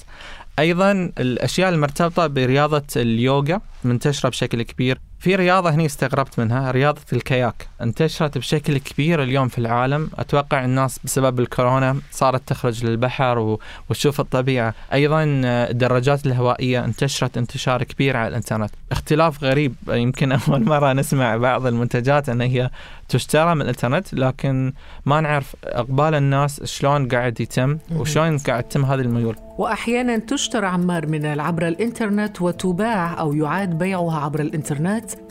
أيضا 0.59 0.93
الأشياء 1.19 1.69
المرتبطة 1.69 2.27
برياضة 2.27 2.85
اليوغا 2.97 3.61
منتشرة 3.85 4.29
بشكل 4.29 4.63
كبير. 4.63 5.01
في 5.21 5.37
رياضة 5.37 5.71
هني 5.71 5.87
استغربت 5.87 6.39
منها 6.39 6.71
رياضة 6.71 7.01
الكياك. 7.13 7.69
انتشرت 7.83 8.39
بشكل 8.39 8.79
كبير 8.79 9.23
اليوم 9.23 9.49
في 9.49 9.59
العالم؟ 9.59 10.11
أتوقع 10.19 10.65
الناس 10.65 11.01
بسبب 11.05 11.41
الكورونا 11.41 11.97
صارت 12.11 12.49
تخرج 12.49 12.85
للبحر 12.85 13.59
وتشوف 13.91 14.21
الطبيعة. 14.21 14.75
أيضا 14.93 15.25
الدراجات 15.45 16.27
الهوائية 16.27 16.85
انتشرت 16.85 17.37
انتشار 17.37 17.83
كبير 17.83 18.17
على 18.17 18.29
الإنترنت. 18.29 18.71
اختلاف 18.93 19.45
غريب 19.45 19.75
يمكن 19.89 20.33
أول 20.49 20.65
مرة 20.65 20.93
نسمع 20.93 21.37
بعض 21.37 21.67
المنتجات 21.67 22.29
أن 22.29 22.41
هي 22.41 22.71
تشترى 23.09 23.55
من 23.55 23.63
الإنترنت 23.63 24.15
لكن 24.15 24.73
ما 25.07 25.21
نعرف 25.21 25.57
إقبال 25.65 26.15
الناس 26.15 26.65
شلون 26.65 27.09
قاعد 27.09 27.41
يتم 27.41 27.79
وشلون 27.97 28.39
قاعد 28.39 28.63
تتم 28.63 28.85
هذه 28.85 29.01
الميول. 29.01 29.37
واحيانا 29.59 30.19
تشترى 30.19 30.67
عمار 30.67 31.07
من 31.07 31.41
عبر 31.41 31.69
الإنترنت 31.69 32.43
وتباع 32.43 33.21
أو 33.21 33.33
يعاد 33.33 33.79
بيعها 33.79 34.25
عبر 34.25 34.41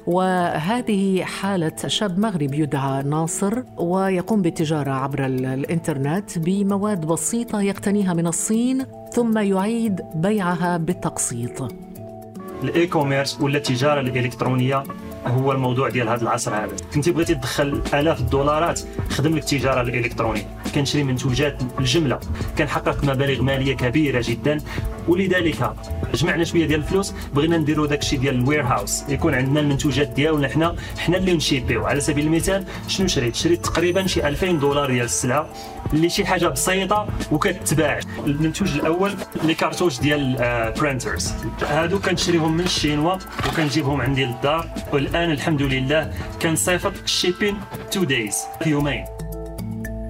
وهذه 0.08 1.24
حالة 1.24 1.76
شاب 1.88 2.20
مغربي 2.20 2.60
يدعى 2.60 3.04
ناصر 3.04 3.64
ويقوم 3.78 4.42
بالتجارة 4.42 4.92
عبر 4.92 5.26
الإنترنت 5.26 6.40
بمواد 6.40 7.06
بسيطة 7.06 7.62
يقتنيها 7.62 8.14
من 8.14 8.28
الصين 8.28 8.86
ثم 9.14 9.38
يعيد 9.38 10.02
بيعها 10.16 10.78
بالتقسيط. 10.78 11.68
ال 12.64 12.88
e-commerce 12.88 13.42
الإلكترونية 14.00 14.84
هو 15.28 15.52
الموضوع 15.52 15.90
ديال 15.90 16.10
هذا 16.10 16.24
العصر 16.24 16.56
هذا. 16.56 16.76
كنتي 16.94 17.12
بغيتي 17.12 17.36
تدخل 17.36 17.82
آلاف 17.94 18.20
الدولارات 18.20 18.82
خدم 19.10 19.36
لك 19.36 19.44
التجاره 19.44 19.82
الإلكترونية. 19.82 20.48
كنشري 20.76 21.04
منتوجات 21.04 21.62
الجملة. 21.80 22.20
كنحقق 22.58 23.04
مبالغ 23.04 23.42
مالية 23.42 23.76
كبيرة 23.76 24.24
جدا. 24.26 24.58
ولذلك 25.08 25.74
جمعنا 26.14 26.44
شوية 26.44 26.66
ديال 26.66 26.80
الفلوس 26.80 27.14
بغينا 27.34 27.58
نديروا 27.58 27.88
داك 27.88 28.02
الشيء 28.02 28.20
ديال 28.20 28.36
الوير 28.36 28.64
هاوس 28.64 29.04
يكون 29.10 29.34
عندنا 29.34 29.60
المنتوجات 29.60 30.08
ديالنا 30.08 30.48
حنا. 30.48 30.76
حنا 30.98 31.18
اللي 31.18 31.34
نشيبيو. 31.34 31.86
على 31.86 32.00
سبيل 32.00 32.26
المثال 32.26 32.66
شنو 32.88 33.08
شريت؟ 33.08 33.36
شريت 33.36 33.66
تقريبا 33.66 34.08
شي 34.08 34.28
2000 34.28 34.52
دولار 34.52 34.92
ديال 34.92 35.06
السلعة. 35.06 35.50
اللي 35.94 36.10
شي 36.10 36.26
حاجة 36.26 36.48
بسيطة 36.48 37.08
وكتباع 37.32 38.00
المنتوج 38.26 38.78
الأول 38.78 39.12
لي 39.44 39.54
cartouches 39.54 40.00
ديال 40.00 40.36
printers 40.80 41.34
هادو 41.62 42.00
كنشريهم 42.00 42.58
من 42.58 42.64
الشينوا 42.64 43.16
وكنجيبهم 43.48 44.02
عندي 44.02 44.26
للدار. 44.26 44.70
والآن 44.94 45.32
الحمد 45.32 45.62
لله 45.62 46.14
كنصيفط 46.42 46.94
ال 47.04 47.10
shipping 47.10 47.58
two 47.92 48.04
days 48.04 48.36
في 48.64 48.70
يومين. 48.70 49.06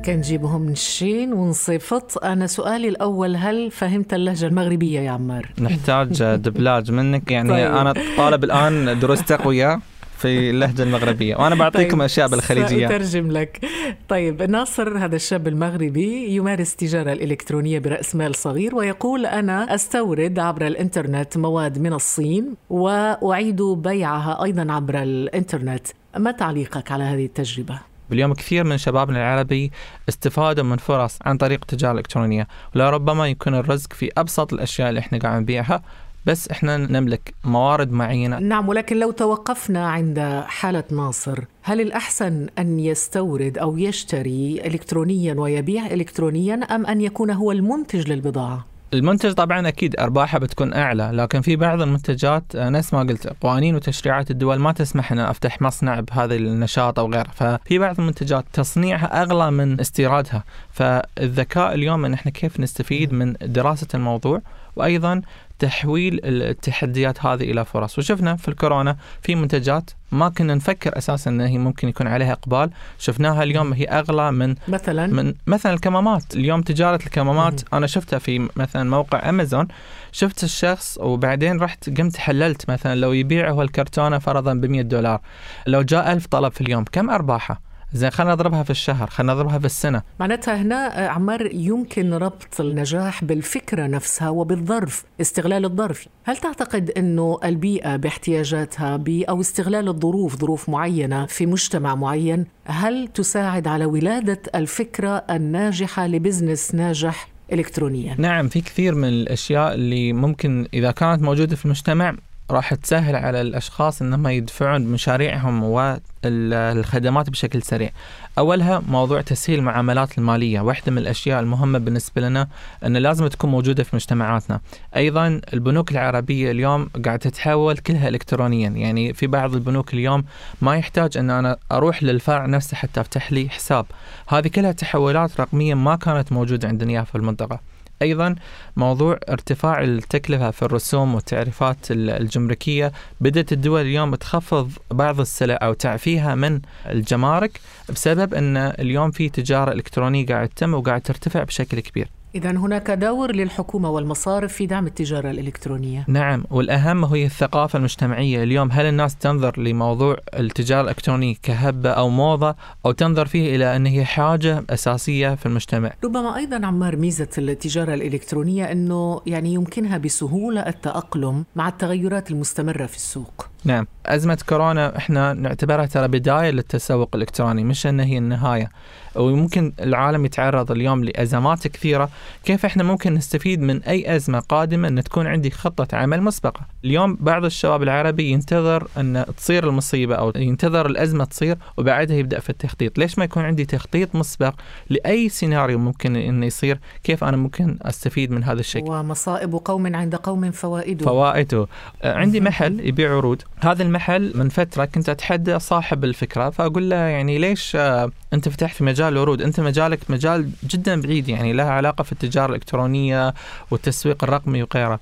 كنجيبهم 0.05 0.61
من 0.61 0.71
الشين 0.71 1.33
ونصيفط. 1.33 2.23
أنا 2.23 2.47
سؤالي 2.47 2.87
الأول 2.87 3.35
هل 3.35 3.71
فهمت 3.71 4.13
اللهجة 4.13 4.45
المغربية 4.45 4.99
يا 4.99 5.11
عمار؟ 5.11 5.49
نحتاج 5.61 6.23
دبلاج 6.23 6.91
منك. 6.91 7.31
يعني 7.31 7.49
طيب. 7.49 7.75
أنا 7.75 7.93
طالب 8.17 8.43
الآن 8.43 8.99
دروس 8.99 9.23
تقوية. 9.23 9.79
في 10.19 10.49
اللهجة 10.49 10.83
المغربية. 10.83 11.35
وأنا 11.35 11.55
بعطيكم 11.63 11.91
طيب، 11.97 12.01
أشياء 12.01 12.27
بالخليجية. 12.27 12.87
سأترجم 12.87 13.31
لك. 13.31 13.65
طيب 14.09 14.41
ناصر 14.43 14.97
هذا 14.97 15.15
الشاب 15.15 15.47
المغربي 15.47 16.35
يمارس 16.35 16.71
التجارة 16.71 17.11
الإلكترونية 17.11 17.79
برأس 17.79 18.15
مال 18.15 18.35
صغير 18.35 18.75
ويقول 18.75 19.25
أنا 19.25 19.75
أستورد 19.75 20.39
عبر 20.39 20.67
الإنترنت 20.67 21.37
مواد 21.37 21.79
من 21.79 21.93
الصين 21.93 22.55
وأعيد 22.69 23.61
بيعها 23.61 24.43
أيضا 24.43 24.73
عبر 24.73 25.03
الإنترنت. 25.03 25.87
ما 26.17 26.31
تعليقك 26.31 26.91
على 26.91 27.03
هذه 27.03 27.25
التجربة؟ 27.25 27.79
اليوم 28.11 28.33
كثير 28.33 28.63
من 28.63 28.77
شبابنا 28.77 29.17
العربي 29.17 29.71
استفادوا 30.09 30.63
من 30.63 30.77
فرص 30.77 31.19
عن 31.25 31.37
طريق 31.37 31.59
التجارة 31.61 31.91
الإلكترونية 31.91 32.47
ولربما 32.75 33.27
يكون 33.27 33.55
الرزق 33.55 33.93
في 33.93 34.11
أبسط 34.17 34.53
الأشياء 34.53 34.89
اللي 34.89 34.99
إحنا 34.99 35.19
قاعد 35.19 35.41
نبيعها 35.41 35.81
بس 36.25 36.49
إحنا 36.49 36.77
نملك 36.77 37.33
موارد 37.43 37.91
معينة. 37.91 38.39
نعم 38.39 38.69
ولكن 38.69 38.99
لو 38.99 39.11
توقفنا 39.11 39.87
عند 39.89 40.43
حالة 40.47 40.83
ناصر 40.91 41.39
هل 41.63 41.81
الأحسن 41.81 42.47
أن 42.59 42.79
يستورد 42.79 43.57
أو 43.57 43.77
يشتري 43.77 44.61
إلكترونيا 44.65 45.33
ويبيع 45.33 45.85
إلكترونيا 45.85 46.55
أم 46.55 46.85
أن 46.85 47.01
يكون 47.01 47.31
هو 47.31 47.51
المنتج 47.51 48.11
للبضاعة؟ 48.11 48.65
المنتج 48.93 49.31
طبعا 49.31 49.67
أكيد 49.67 49.99
ارباحها 49.99 50.39
بتكون 50.39 50.73
أعلى 50.73 51.09
لكن 51.13 51.41
في 51.41 51.55
بعض 51.55 51.81
المنتجات 51.81 52.43
آه، 52.55 52.69
نفس 52.69 52.93
ما 52.93 52.99
قلت 52.99 53.27
قوانين 53.41 53.75
وتشريعات 53.75 54.31
الدول 54.31 54.59
ما 54.59 54.71
تسمح 54.71 55.11
ان 55.11 55.19
أفتح 55.19 55.61
مصنع 55.61 55.99
بهذا 55.99 56.35
النشاط 56.35 56.99
أو 56.99 57.11
غيره. 57.11 57.27
ففي 57.33 57.79
بعض 57.79 57.99
المنتجات 57.99 58.45
تصنيعها 58.53 59.21
أغلى 59.21 59.51
من 59.51 59.79
استيرادها. 59.79 60.43
فالذكاء 60.71 61.73
اليوم 61.73 62.05
إن 62.05 62.13
إحنا 62.13 62.31
كيف 62.31 62.59
نستفيد 62.59 63.13
من 63.13 63.35
دراسة 63.41 63.87
الموضوع 63.93 64.41
وأيضا 64.75 65.21
تحويل 65.59 66.19
التحديات 66.23 67.25
هذه 67.25 67.51
إلى 67.51 67.65
فرص. 67.65 67.99
وشفنا 67.99 68.35
في 68.35 68.47
الكورونا 68.47 68.97
في 69.21 69.35
منتجات 69.35 69.91
ما 70.11 70.29
كنا 70.29 70.55
نفكر 70.55 70.97
أساسا 70.97 71.29
إن 71.29 71.41
هي 71.41 71.57
ممكن 71.57 71.87
يكون 71.87 72.07
عليها 72.07 72.31
إقبال. 72.31 72.69
شفناها 72.99 73.43
اليوم 73.43 73.73
هي 73.73 73.85
أغلى 73.85 74.31
من 74.31 74.55
مثلا؟ 74.67 75.07
من 75.07 75.33
مثلا 75.47 75.73
الكمامات. 75.73 76.35
اليوم 76.35 76.61
تجارة 76.61 76.99
الكمامات 77.05 77.61
أنا 77.73 77.87
شفتها 77.87 78.19
في 78.19 78.49
مثلا 78.55 78.89
موقع 78.89 79.29
أمازون. 79.29 79.67
شفت 80.11 80.43
الشخص 80.43 80.97
وبعدين 81.01 81.59
رحت 81.59 81.99
قمت 81.99 82.17
حللت 82.17 82.69
مثلا 82.69 82.95
لو 82.95 83.13
يبيع 83.13 83.49
هو 83.49 83.61
الكرتونة 83.61 84.19
فرضا 84.19 84.53
ب 84.53 84.65
100 84.65 84.81
دولار. 84.81 85.21
لو 85.67 85.81
جاء 85.81 86.13
ألف 86.13 86.27
طلب 86.27 86.51
في 86.51 86.61
اليوم 86.61 86.83
كم 86.91 87.09
أرباحه؟ 87.09 87.68
زين 87.93 88.09
خلينا 88.09 88.33
نضربها 88.33 88.63
في 88.63 88.69
الشهر 88.69 89.09
خلينا 89.09 89.33
نضربها 89.33 89.59
في 89.59 89.65
السنة. 89.65 90.01
معناتها 90.19 90.55
هنا 90.61 91.05
آه، 91.05 91.07
عمار 91.07 91.49
يمكن 91.55 92.13
ربط 92.13 92.61
النجاح 92.61 93.23
بالفكرة 93.23 93.87
نفسها 93.87 94.29
وبالظرف 94.29 95.03
استغلال 95.21 95.65
الظرف. 95.65 96.07
هل 96.23 96.37
تعتقد 96.37 96.89
أنه 96.97 97.39
البيئة 97.43 97.95
باحتياجاتها 97.95 98.97
ب- 98.97 99.23
أو 99.29 99.41
استغلال 99.41 99.87
الظروف 99.87 100.35
ظروف 100.35 100.69
معينة 100.69 101.25
في 101.25 101.45
مجتمع 101.45 101.95
معين 101.95 102.45
هل 102.65 103.07
تساعد 103.07 103.67
على 103.67 103.85
ولادة 103.85 104.41
الفكرة 104.55 105.09
الناجحة 105.29 106.07
لبزنس 106.07 106.75
ناجح 106.75 107.27
إلكترونيا؟ 107.53 108.15
نعم 108.17 108.47
في 108.47 108.61
كثير 108.61 108.95
من 108.95 109.07
الأشياء 109.07 109.73
اللي 109.73 110.13
ممكن 110.13 110.67
إذا 110.73 110.91
كانت 110.91 111.21
موجودة 111.21 111.55
في 111.55 111.65
المجتمع 111.65 112.15
راح 112.51 112.73
تسهل 112.73 113.15
على 113.15 113.41
الأشخاص 113.41 114.01
أنهم 114.01 114.27
يدفعون 114.27 114.81
مشاريعهم 114.81 115.63
والخدمات 115.63 117.29
بشكل 117.29 117.61
سريع. 117.61 117.89
أولها 118.37 118.81
موضوع 118.87 119.21
تسهيل 119.21 119.59
المعاملات 119.59 120.17
المالية 120.17 120.59
واحدة 120.61 120.91
من 120.91 120.97
الأشياء 120.97 121.39
المهمة 121.39 121.79
بالنسبة 121.79 122.21
لنا 122.21 122.47
أن 122.85 122.97
لازم 122.97 123.27
تكون 123.27 123.49
موجودة 123.49 123.83
في 123.83 123.95
مجتمعاتنا. 123.95 124.59
أيضا 124.95 125.41
البنوك 125.53 125.91
العربية 125.91 126.51
اليوم 126.51 126.89
قاعدة 127.05 127.29
تتحول 127.29 127.77
كلها 127.77 128.07
إلكترونيا 128.07 128.69
يعني 128.69 129.13
في 129.13 129.27
بعض 129.27 129.53
البنوك 129.53 129.93
اليوم 129.93 130.23
ما 130.61 130.75
يحتاج 130.75 131.17
أن 131.17 131.29
أنا 131.29 131.57
أروح 131.71 132.03
للفرع 132.03 132.45
نفسه 132.45 132.77
حتى 132.77 133.01
أفتح 133.01 133.31
لي 133.31 133.49
حساب. 133.49 133.85
هذه 134.27 134.47
كلها 134.47 134.71
تحولات 134.71 135.41
رقمية 135.41 135.73
ما 135.73 135.95
كانت 135.95 136.31
موجودة 136.31 136.67
عندنا 136.67 137.03
في 137.03 137.15
المنطقة. 137.15 137.59
أيضا 138.01 138.35
موضوع 138.75 139.19
ارتفاع 139.29 139.83
التكلفة 139.83 140.51
في 140.51 140.61
الرسوم 140.61 141.15
والتعريفات 141.15 141.91
ال- 141.91 142.09
الجمركية 142.09 142.91
بدأت 143.21 143.51
الدول 143.53 143.81
اليوم 143.81 144.15
تخفض 144.15 144.71
بعض 144.91 145.19
السلع 145.19 145.59
أو 145.61 145.73
تعفيها 145.73 146.35
من 146.35 146.59
الجمارك 146.85 147.59
بسبب 147.89 148.33
أن 148.33 148.57
اليوم 148.57 149.11
في 149.11 149.29
تجارة 149.29 149.71
إلكترونية 149.71 150.25
قاعد 150.25 150.49
تتم 150.49 150.73
وقاعد 150.73 151.01
ترتفع 151.01 151.43
بشكل 151.43 151.79
كبير. 151.79 152.07
إذا 152.35 152.51
هناك 152.51 152.91
دور 152.91 153.35
للحكومة 153.35 153.89
والمصارف 153.89 154.53
في 154.53 154.65
دعم 154.65 154.87
التجارة 154.87 155.31
الإلكترونية. 155.31 156.05
نعم 156.07 156.43
والأهم 156.51 157.05
هي 157.05 157.25
الثقافة 157.25 157.77
المجتمعية. 157.77 158.43
اليوم 158.43 158.71
هل 158.71 158.85
الناس 158.85 159.15
تنظر 159.15 159.59
لموضوع 159.59 160.17
التجارة 160.33 160.81
الإلكترونية 160.81 161.35
كهبة 161.43 161.89
أو 161.89 162.09
موضة 162.09 162.55
أو 162.85 162.91
تنظر 162.91 163.25
فيه 163.25 163.55
إلى 163.55 163.75
أن 163.75 163.85
هي 163.85 164.05
حاجة 164.05 164.63
أساسية 164.69 165.35
في 165.35 165.45
المجتمع. 165.45 165.93
ربما 166.03 166.35
أيضا 166.35 166.65
عمار 166.65 166.95
ميزة 166.95 167.29
التجارة 167.37 167.93
الإلكترونية 167.93 168.71
أنه 168.71 169.21
يعني 169.25 169.53
يمكنها 169.53 169.97
بسهولة 169.97 170.61
التأقلم 170.61 171.45
مع 171.55 171.67
التغيرات 171.67 172.31
المستمرة 172.31 172.85
في 172.85 172.95
السوق. 172.95 173.48
نعم. 173.63 173.87
أزمة 174.05 174.37
كورونا 174.49 174.97
إحنا 174.97 175.33
نعتبرها 175.33 175.85
ترى 175.85 176.07
بداية 176.07 176.49
للتسوق 176.49 177.09
الإلكتروني 177.15 177.63
مش 177.63 177.87
أن 177.87 177.99
هي 177.99 178.17
النهاية. 178.17 178.69
وممكن 179.15 179.73
العالم 179.79 180.25
يتعرض 180.25 180.71
اليوم 180.71 181.03
لأزمات 181.03 181.67
كثيرة. 181.67 182.09
كيف 182.43 182.65
إحنا 182.65 182.83
ممكن 182.83 183.13
نستفيد 183.13 183.61
من 183.61 183.83
أي 183.83 184.15
أزمة 184.15 184.39
قادمة 184.39 184.87
أن 184.87 185.03
تكون 185.03 185.27
عندي 185.27 185.51
خطة 185.51 185.97
عمل 185.97 186.21
مسبقة؟ 186.21 186.61
اليوم 186.85 187.17
بعض 187.19 187.45
الشباب 187.45 187.83
العربي 187.83 188.29
ينتظر 188.29 188.87
أن 188.97 189.25
تصير 189.37 189.69
المصيبة 189.69 190.15
أو 190.15 190.33
ينتظر 190.35 190.85
الأزمة 190.85 191.25
تصير 191.25 191.57
وبعدها 191.77 192.17
يبدأ 192.17 192.39
في 192.39 192.49
التخطيط. 192.49 192.97
ليش 192.97 193.17
ما 193.17 193.23
يكون 193.25 193.43
عندي 193.43 193.65
تخطيط 193.65 194.15
مسبق 194.15 194.53
لأي 194.89 195.29
سيناريو 195.29 195.79
ممكن 195.79 196.15
أنه 196.15 196.45
يصير؟ 196.45 196.79
كيف 197.03 197.23
أنا 197.23 197.37
ممكن 197.37 197.77
أستفيد 197.81 198.31
من 198.31 198.43
هذا 198.43 198.59
الشيء؟ 198.59 198.91
ومصائب 198.91 199.53
قوم 199.53 199.95
عند 199.95 200.15
قوم 200.15 200.51
فوائد 200.51 201.03
فوائده. 201.03 201.67
آه، 202.01 202.13
عندي 202.13 202.41
محل 202.41 202.79
يبيع 202.79 203.17
عروض. 203.17 203.41
هذا 203.59 203.83
المحل 203.83 204.31
من 204.35 204.49
فترة 204.49 204.85
كنت 204.85 205.09
أتحدى 205.09 205.59
صاحب 205.59 206.03
الفكرة 206.03 206.49
فأقول 206.49 206.89
له 206.89 206.95
يعني 206.95 207.37
ليش 207.37 207.75
آه، 207.75 208.11
أنت 208.33 208.49
فتحت 208.49 208.75
في 208.75 208.83
مجال 208.83 209.13
العروض 209.13 209.41
أنت 209.41 209.59
مجالك 209.59 209.99
مجال 210.09 210.51
جدا 210.63 211.01
بعيد 211.01 211.29
يعني 211.29 211.53
لها 211.53 211.71
علاقة 211.71 212.03
في 212.03 212.11
التجارة 212.11 212.49
الإلكترونية 212.49 213.33
والتسويق 213.71 214.23
الرقمي 214.23 214.63
وغيره. 214.63 214.99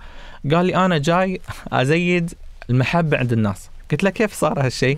قال 0.52 0.66
لي 0.66 0.76
أنا 0.76 0.98
جاي 0.98 1.42
أزيد 1.72 2.34
المحبه 2.70 3.18
عند 3.18 3.34
الناس. 3.34 3.70
قلت 3.92 4.04
له 4.04 4.10
كيف 4.10 4.34
صار 4.34 4.66
هالشيء؟ 4.66 4.98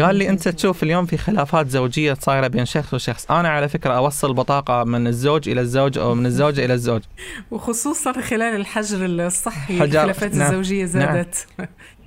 قال 0.00 0.16
لي 0.16 0.28
أنت 0.28 0.48
تشوف 0.48 0.82
اليوم 0.82 1.06
في 1.06 1.16
خلافات 1.16 1.68
زوجية 1.68 2.14
صايرة 2.20 2.46
بين 2.46 2.66
شخص 2.66 2.94
وشخص، 2.94 3.30
أنا 3.30 3.48
على 3.48 3.68
فكرة 3.68 3.92
أوصل 3.92 4.34
بطاقة 4.34 4.84
من 4.84 5.06
الزوج 5.06 5.48
إلى 5.48 5.60
الزوج 5.60 5.98
أو 5.98 6.14
من 6.14 6.26
الزوجه 6.26 6.64
إلى 6.64 6.74
الزوج، 6.74 7.02
وخصوصا 7.50 8.12
خلال 8.12 8.60
الحجر 8.60 9.04
الصحي 9.04 9.84
الخلافات 9.84 10.34
نعم. 10.34 10.46
الزوجية 10.46 10.84
زادت. 10.84 11.46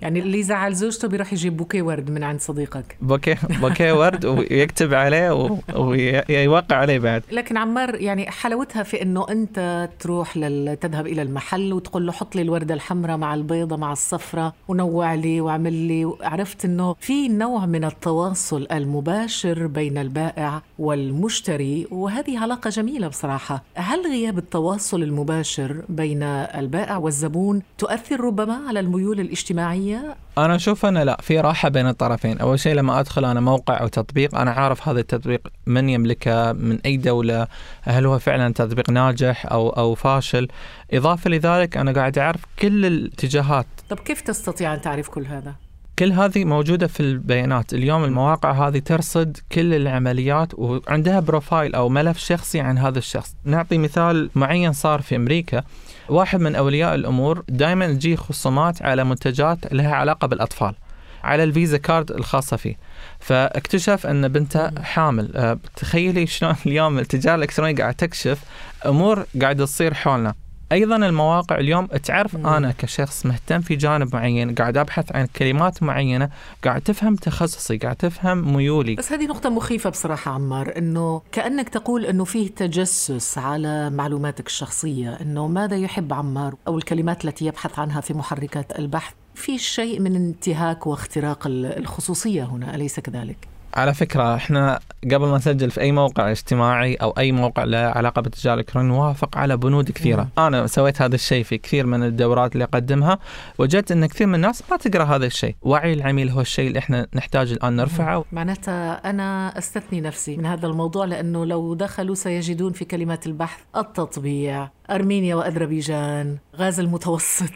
يعني 0.01 0.19
اللي 0.19 0.43
زعل 0.43 0.73
زوجته 0.73 1.07
بيروح 1.07 1.33
يجيب 1.33 1.57
بوكيه 1.57 1.81
ورد 1.81 2.11
من 2.11 2.23
عند 2.23 2.39
صديقك. 2.41 2.97
بوكيه 3.01 3.37
بوكيه 3.61 3.93
ورد 3.93 4.25
ويكتب 4.25 4.93
عليه 4.93 5.33
و- 5.33 5.57
ويوقع 5.75 6.75
عليه 6.75 6.99
بعد. 6.99 7.23
لكن 7.31 7.57
عمار 7.57 7.95
يعني 7.95 8.31
حلاوتها 8.31 8.83
في 8.83 9.01
إنه 9.01 9.25
أنت 9.29 9.89
تروح 9.99 10.37
لل... 10.37 10.77
تذهب 10.81 11.07
إلى 11.07 11.21
المحل 11.21 11.73
وتقول 11.73 12.05
له 12.05 12.11
حط 12.11 12.35
لي 12.35 12.41
الورده 12.41 12.73
الحمراء 12.73 13.17
مع 13.17 13.33
البيضة 13.33 13.77
مع 13.77 13.91
الصفراء 13.91 14.53
ونوع 14.67 15.13
لي 15.13 15.41
واعمل 15.41 15.73
لي. 15.73 16.13
عرفت 16.21 16.65
إنه 16.65 16.95
في 16.99 17.27
نوع 17.27 17.65
من 17.65 17.83
التواصل 17.85 18.67
المباشر 18.71 19.67
بين 19.67 19.97
البائع 19.97 20.61
والمشتري 20.79 21.87
وهذه 21.91 22.39
علاقة 22.39 22.69
جميلة 22.69 23.07
بصراحة. 23.07 23.63
هل 23.75 24.01
غياب 24.07 24.37
التواصل 24.37 25.03
المباشر 25.03 25.81
بين 25.89 26.23
البائع 26.23 26.97
والزبون 26.97 27.61
تؤثر 27.77 28.21
ربما 28.21 28.59
على 28.67 28.79
الميول 28.79 29.19
الاجتماعية؟ 29.19 29.90
أنا 30.37 30.55
أشوف 30.55 30.85
انه 30.85 31.03
لا 31.03 31.17
في 31.21 31.39
راحة 31.39 31.69
بين 31.69 31.87
الطرفين. 31.87 32.37
أول 32.39 32.59
شيء 32.59 32.73
لما 32.73 32.99
أدخل 32.99 33.25
أنا 33.25 33.39
موقع 33.39 33.81
أو 33.81 33.87
تطبيق 33.87 34.35
أنا 34.35 34.51
عارف 34.51 34.87
هذا 34.87 34.99
التطبيق 34.99 35.47
من 35.65 35.89
يملكه 35.89 36.51
من 36.51 36.79
أي 36.85 36.97
دولة 36.97 37.47
هل 37.81 38.05
هو 38.05 38.19
فعلا 38.19 38.53
تطبيق 38.53 38.89
ناجح 38.89 39.45
أو 39.51 39.69
أو 39.69 39.95
فاشل. 39.95 40.47
إضافة 40.93 41.29
لذلك 41.29 41.77
أنا 41.77 41.91
قاعد 41.91 42.17
أعرف 42.17 42.41
كل 42.59 42.85
الاتجاهات. 42.85 43.65
طب 43.89 43.99
كيف 43.99 44.21
تستطيع 44.21 44.73
أن 44.73 44.81
تعرف 44.81 45.09
كل 45.09 45.25
هذا؟ 45.25 45.55
كل 45.99 46.11
هذه 46.11 46.45
موجودة 46.45 46.87
في 46.87 46.99
البيانات. 46.99 47.73
اليوم 47.73 48.03
المواقع 48.03 48.67
هذه 48.67 48.79
ترصد 48.79 49.37
كل 49.51 49.73
العمليات 49.73 50.53
وعندها 50.53 51.19
بروفايل 51.19 51.75
أو 51.75 51.89
ملف 51.89 52.17
شخصي 52.17 52.59
عن 52.59 52.77
هذا 52.77 52.97
الشخص. 52.97 53.35
نعطي 53.43 53.77
مثال 53.77 54.29
معين 54.35 54.73
صار 54.73 55.01
في 55.01 55.15
أمريكا. 55.15 55.63
واحد 56.11 56.39
من 56.39 56.55
أولياء 56.55 56.95
الأمور 56.95 57.43
دائما 57.49 57.87
تجي 57.87 58.17
خصومات 58.17 58.81
على 58.81 59.03
منتجات 59.03 59.73
لها 59.73 59.95
علاقة 59.95 60.27
بالأطفال 60.27 60.75
على 61.23 61.43
الفيزا 61.43 61.77
كارد 61.77 62.11
الخاصة 62.11 62.57
فيه. 62.57 62.77
فاكتشف 63.19 64.07
أن 64.07 64.27
بنته 64.27 64.81
حامل. 64.81 65.31
أه، 65.35 65.59
تخيلي 65.75 66.27
شلون 66.27 66.55
اليوم 66.65 66.99
التجارة 66.99 67.35
الإلكترونية 67.35 67.75
قاعدة 67.75 67.97
تكشف 67.97 68.43
أمور 68.85 69.25
قاعدة 69.41 69.65
تصير 69.65 69.93
حولنا. 69.93 70.33
أيضا 70.71 70.95
المواقع 70.95 71.55
اليوم 71.59 71.85
تعرف 71.85 72.35
مم. 72.35 72.47
أنا 72.47 72.71
كشخص 72.71 73.25
مهتم 73.25 73.61
في 73.61 73.75
جانب 73.75 74.15
معين 74.15 74.55
قاعد 74.55 74.77
أبحث 74.77 75.15
عن 75.15 75.25
كلمات 75.25 75.83
معينة 75.83 76.29
قاعد 76.63 76.81
تفهم 76.81 77.15
تخصصي 77.15 77.77
قاعد 77.77 77.95
تفهم 77.95 78.53
ميولي 78.55 78.95
بس 78.95 79.11
هذه 79.11 79.25
نقطة 79.25 79.49
مخيفة 79.49 79.89
بصراحة 79.89 80.31
عمار 80.31 80.77
إنه 80.77 81.21
كأنك 81.31 81.69
تقول 81.69 82.05
إنه 82.05 82.23
فيه 82.23 82.49
تجسس 82.49 83.37
على 83.37 83.89
معلوماتك 83.89 84.47
الشخصية 84.47 85.13
إنه 85.21 85.47
ماذا 85.47 85.77
يحب 85.77 86.13
عمار 86.13 86.55
أو 86.67 86.77
الكلمات 86.77 87.25
التي 87.25 87.45
يبحث 87.45 87.79
عنها 87.79 88.01
في 88.01 88.13
محركات 88.13 88.79
البحث 88.79 89.13
في 89.35 89.57
شيء 89.57 89.99
من 89.99 90.15
انتهاك 90.15 90.87
واختراق 90.87 91.47
ال- 91.47 91.77
الخصوصية 91.77 92.43
هنا 92.43 92.75
أليس 92.75 92.99
كذلك؟ 92.99 93.37
على 93.73 93.93
فكرة 93.93 94.35
إحنا 94.35 94.79
قبل 95.03 95.27
ما 95.27 95.37
نسجل 95.37 95.71
في 95.71 95.81
أي 95.81 95.91
موقع 95.91 96.31
اجتماعي 96.31 96.95
أو 96.95 97.11
أي 97.17 97.31
موقع 97.31 97.63
له 97.63 97.77
علاقة 97.77 98.21
بالتجارة 98.21 98.53
الإلكترونية 98.53 98.89
نوافق 98.89 99.37
على 99.37 99.57
بنود 99.57 99.91
كثيرة، 99.91 100.21
مم. 100.21 100.43
أنا 100.43 100.67
سويت 100.67 101.01
هذا 101.01 101.15
الشيء 101.15 101.43
في 101.43 101.57
كثير 101.57 101.85
من 101.85 102.03
الدورات 102.03 102.53
اللي 102.53 102.63
أقدمها، 102.63 103.19
وجدت 103.57 103.91
إن 103.91 104.05
كثير 104.05 104.27
من 104.27 104.35
الناس 104.35 104.63
ما 104.71 104.77
تقرأ 104.77 105.03
هذا 105.03 105.25
الشيء، 105.25 105.55
وعي 105.61 105.93
العميل 105.93 106.29
هو 106.29 106.41
الشيء 106.41 106.67
اللي 106.67 106.79
إحنا 106.79 107.07
نحتاج 107.15 107.51
الآن 107.51 107.75
نرفعه. 107.75 108.25
معناتها 108.31 109.09
أنا 109.09 109.57
أستثني 109.57 110.01
نفسي 110.01 110.37
من 110.37 110.45
هذا 110.45 110.67
الموضوع 110.67 111.05
لأنه 111.05 111.45
لو 111.45 111.73
دخلوا 111.73 112.15
سيجدون 112.15 112.73
في 112.73 112.85
كلمات 112.85 113.27
البحث 113.27 113.59
التطبيع. 113.75 114.69
أرمينيا 114.91 115.35
وأذربيجان 115.35 116.37
غاز 116.55 116.79
المتوسط. 116.79 117.53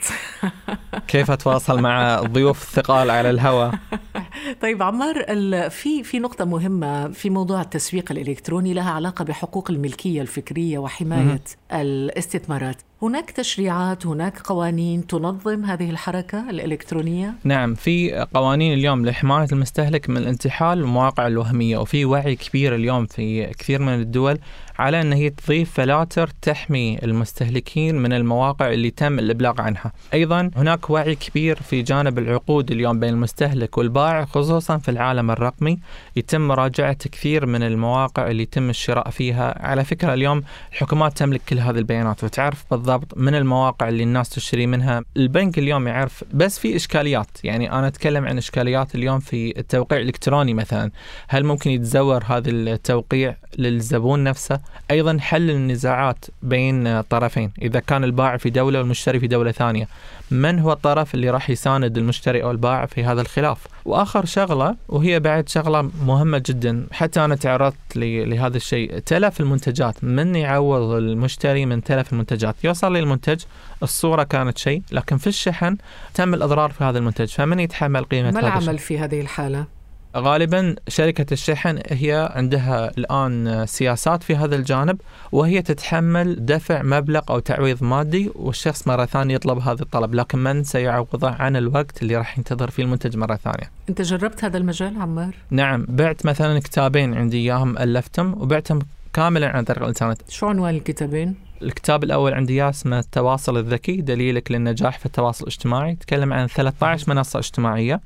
كيف 1.08 1.32
أتواصل 1.32 1.82
مع 1.82 2.22
ضيوف 2.22 2.64
الثقال 2.64 3.10
على 3.10 3.30
الهواء؟ 3.30 3.74
طيب 4.62 4.84
عمار 4.84 5.26
في 5.70 6.04
في 6.04 6.20
نقطة 6.20 6.46
مهمة 6.46 7.12
في 7.12 7.30
موضوع 7.30 7.62
التسويق 7.62 8.12
الإلكتروني 8.12 8.74
لها 8.74 8.92
علاقة 8.92 9.26
بحقوق 9.26 9.72
الملكية 9.72 10.22
الفكرية 10.22 10.78
وحماية. 10.78 11.42
الاستثمارات. 11.74 12.82
هناك 13.02 13.32
تشريعات 13.32 14.06
هناك 14.06 14.40
قوانين 14.40 15.08
تنظم 15.08 15.66
هذه 15.66 15.90
الحركة 15.90 16.50
الإلكترونية؟ 16.50 17.34
نعم 17.44 17.74
في 17.74 18.26
قوانين 18.34 18.74
اليوم 18.74 19.06
لحماية 19.06 19.48
المستهلك 19.52 20.10
من 20.10 20.18
الانتحال 20.18 20.82
والمواقع 20.82 21.28
الوهمية 21.28 21.78
وفي 21.78 22.06
وعي 22.06 22.36
كبير 22.36 22.76
اليوم 22.76 23.06
في 23.06 23.46
كثير 23.46 23.82
من 23.82 23.94
الدول 23.94 24.38
على 24.80 25.02
أن 25.02 25.14
هي 25.14 25.30
تضيف 25.30 25.72
فلاتر 25.72 26.30
تحمي 26.42 27.00
المستهلكين 27.04 27.96
من 27.96 28.14
المواقع 28.14 28.74
اللي 28.74 28.92
تم 28.92 29.20
الإبلاغ 29.20 29.62
عنها. 29.62 29.92
أيضا 30.14 30.52
هناك 30.56 30.90
وعي 30.90 31.16
كبير 31.16 31.56
في 31.56 31.82
جانب 31.82 32.20
العقود 32.20 32.72
اليوم 32.72 33.00
بين 33.00 33.10
المستهلك 33.10 33.78
والبائع 33.78 34.26
خصوصا 34.26 34.78
في 34.78 34.92
العالم 34.92 35.32
الرقمي. 35.32 35.80
يتم 36.16 36.48
مراجعة 36.48 36.94
كثير 36.94 37.46
من 37.46 37.64
المواقع 37.64 38.28
اللي 38.32 38.44
يتم 38.44 38.70
الشراء 38.70 39.10
فيها. 39.10 39.68
على 39.68 39.84
فكرة 39.84 40.14
اليوم 40.14 40.44
الحكومات 40.72 41.18
تملك 41.18 41.42
كل 41.50 41.60
هذه 41.60 41.78
البيانات 41.78 42.24
وتعرف 42.24 42.66
بالضبط 42.72 42.85
من 43.16 43.36
المواقع 43.36 43.90
اللي 43.90 44.04
الناس 44.04 44.30
تشتري 44.30 44.68
منها. 44.68 45.04
البنك 45.18 45.60
اليوم 45.60 45.88
يعرف 45.88 46.24
بس 46.34 46.60
في 46.60 46.76
إشكاليات. 46.76 47.28
يعني 47.44 47.72
أنا 47.72 47.88
أتكلم 47.88 48.26
عن 48.26 48.38
إشكاليات 48.38 48.96
اليوم 48.96 49.20
في 49.20 49.60
التوقيع 49.60 50.00
الإلكتروني 50.00 50.54
مثلا. 50.54 50.92
هل 51.28 51.44
ممكن 51.46 51.72
يتزور 51.72 52.24
هذا 52.24 52.50
التوقيع 52.50 53.36
للزبون 53.58 54.24
نفسه؟ 54.24 54.60
أيضا 54.92 55.18
حل 55.20 55.50
النزاعات 55.50 56.26
بين 56.44 57.02
طرفين. 57.02 57.52
إذا 57.62 57.80
كان 57.80 58.04
البائع 58.04 58.38
في 58.38 58.50
دولة 58.50 58.80
والمشتري 58.80 59.20
في 59.20 59.28
دولة 59.28 59.52
ثانية. 59.52 59.88
من 60.32 60.60
هو 60.60 60.72
الطرف 60.72 61.16
اللي 61.16 61.30
راح 61.30 61.50
يساند 61.50 61.98
المشتري 61.98 62.44
أو 62.44 62.52
البائع 62.52 62.86
في 62.86 63.04
هذا 63.04 63.22
الخلاف؟ 63.22 63.68
وآخر 63.86 64.26
شغلة 64.26 64.76
وهي 64.90 65.20
بعد 65.20 65.50
شغلة 65.50 65.82
مهمة 66.06 66.44
جدا 66.46 66.88
حتى 66.92 67.26
أنا 67.26 67.36
تعرضت 67.36 67.96
لهذا 67.96 68.58
الشيء. 68.58 69.00
تلف 69.00 69.40
المنتجات 69.40 70.04
من 70.04 70.36
يعوض 70.36 70.92
المشتري 70.92 71.66
من 71.66 71.84
تلف 71.84 72.14
المنتجات؟ 72.14 72.56
يوصل 72.64 72.94
لي 72.94 73.00
المنتج 73.00 73.42
الصورة 73.84 74.24
كانت 74.24 74.58
شيء 74.58 74.82
لكن 74.92 75.18
في 75.18 75.28
الشحن 75.28 75.78
تم 76.14 76.34
الإضرار 76.34 76.72
في 76.72 76.84
هذا 76.84 76.98
المنتج 76.98 77.28
فمن 77.28 77.60
يتحمل 77.60 78.04
قيمة 78.04 78.32
ما 78.32 78.40
العمل 78.40 78.78
في 78.78 79.00
هذه 79.00 79.22
الحالة؟ 79.22 79.75
غالبا 80.16 80.76
شركة 80.88 81.34
الشحن 81.34 81.80
هي 81.90 82.30
عندها 82.36 82.92
الآن 82.98 83.66
سياسات 83.66 84.24
في 84.24 84.36
هذا 84.36 84.56
الجانب 84.56 85.02
وهي 85.32 85.62
تتحمل 85.62 86.46
دفع 86.46 86.82
مبلغ 86.84 87.22
أو 87.30 87.40
تعويض 87.40 87.84
مادي 87.84 88.32
والشخص 88.36 88.88
مرة 88.88 89.06
ثانية 89.06 89.36
يطلب 89.36 89.58
هذا 89.60 89.82
الطلب 89.82 90.16
لكن 90.16 90.40
من 90.40 90.64
سيعوضه 90.64 91.30
عن 91.30 91.56
الوقت 91.56 92.02
اللي 92.02 92.18
راح 92.18 92.38
ينتظر 92.38 92.70
فيه 92.70 92.84
المنتج 92.84 93.18
مرة 93.18 93.36
ثانية 93.36 93.72
أنت 93.90 94.02
جربت 94.02 94.44
هذا 94.44 94.58
المجال 94.58 95.02
عمار؟ 95.02 95.36
نعم 95.50 95.86
بعت 95.90 96.26
مثلا 96.26 96.60
كتابين 96.60 97.14
عندي 97.14 97.38
إياهم 97.38 97.78
ألفتهم 97.78 98.42
وبعتهم 98.42 98.80
كاملا 99.14 99.50
عن 99.50 99.64
طريق 99.64 99.82
الإنترنت 99.82 100.22
شو 100.30 100.48
عنوان 100.48 100.76
الكتابين؟ 100.76 101.45
الكتاب 101.66 102.04
الأول 102.04 102.34
عندي 102.34 102.70
اسمه 102.70 103.00
التواصل 103.00 103.58
الذكي 103.58 104.02
دليلك 104.02 104.52
للنجاح 104.52 105.00
في 105.00 105.06
التواصل 105.06 105.44
الاجتماعي. 105.44 105.92
يتكلم 105.92 106.34
عن 106.34 106.48
13 106.48 107.10
منصة 107.10 107.40
اجتماعية. 107.40 108.02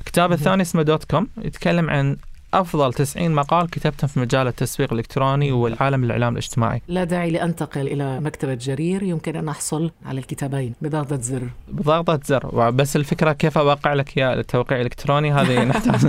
الكتاب. 0.00 0.32
الثاني 0.32 0.62
اسمه 0.62 0.82
دوت 0.82 1.04
كوم. 1.04 1.28
يتكلم 1.42 1.90
عن 1.90 2.16
أفضل 2.54 2.92
90 2.92 3.30
مقال 3.30 3.70
كتبتهم 3.70 4.08
في 4.08 4.20
مجال 4.20 4.46
التسويق 4.46 4.92
الإلكتروني 4.92 5.52
والعالم 5.52 6.04
الإعلام 6.04 6.32
الاجتماعي. 6.32 6.82
لا 6.88 7.04
داعي 7.04 7.30
لأنتقل 7.30 7.86
إلى 7.86 8.20
مكتبة 8.20 8.54
جرير 8.54 9.02
يمكن 9.02 9.36
أن 9.36 9.48
أحصل 9.48 9.90
على 10.06 10.20
الكتابين 10.20 10.74
بضغطة 10.82 11.20
زر. 11.20 11.48
بضغطة 11.68 12.20
زر. 12.24 12.70
بس 12.70 12.96
الفكرة 12.96 13.32
كيف 13.32 13.58
أوقع 13.58 13.94
لك 13.94 14.16
يا 14.16 14.34
التوقيع 14.34 14.76
الإلكتروني 14.76 15.32
هذه 15.32 15.64
نحتاج 15.70 16.06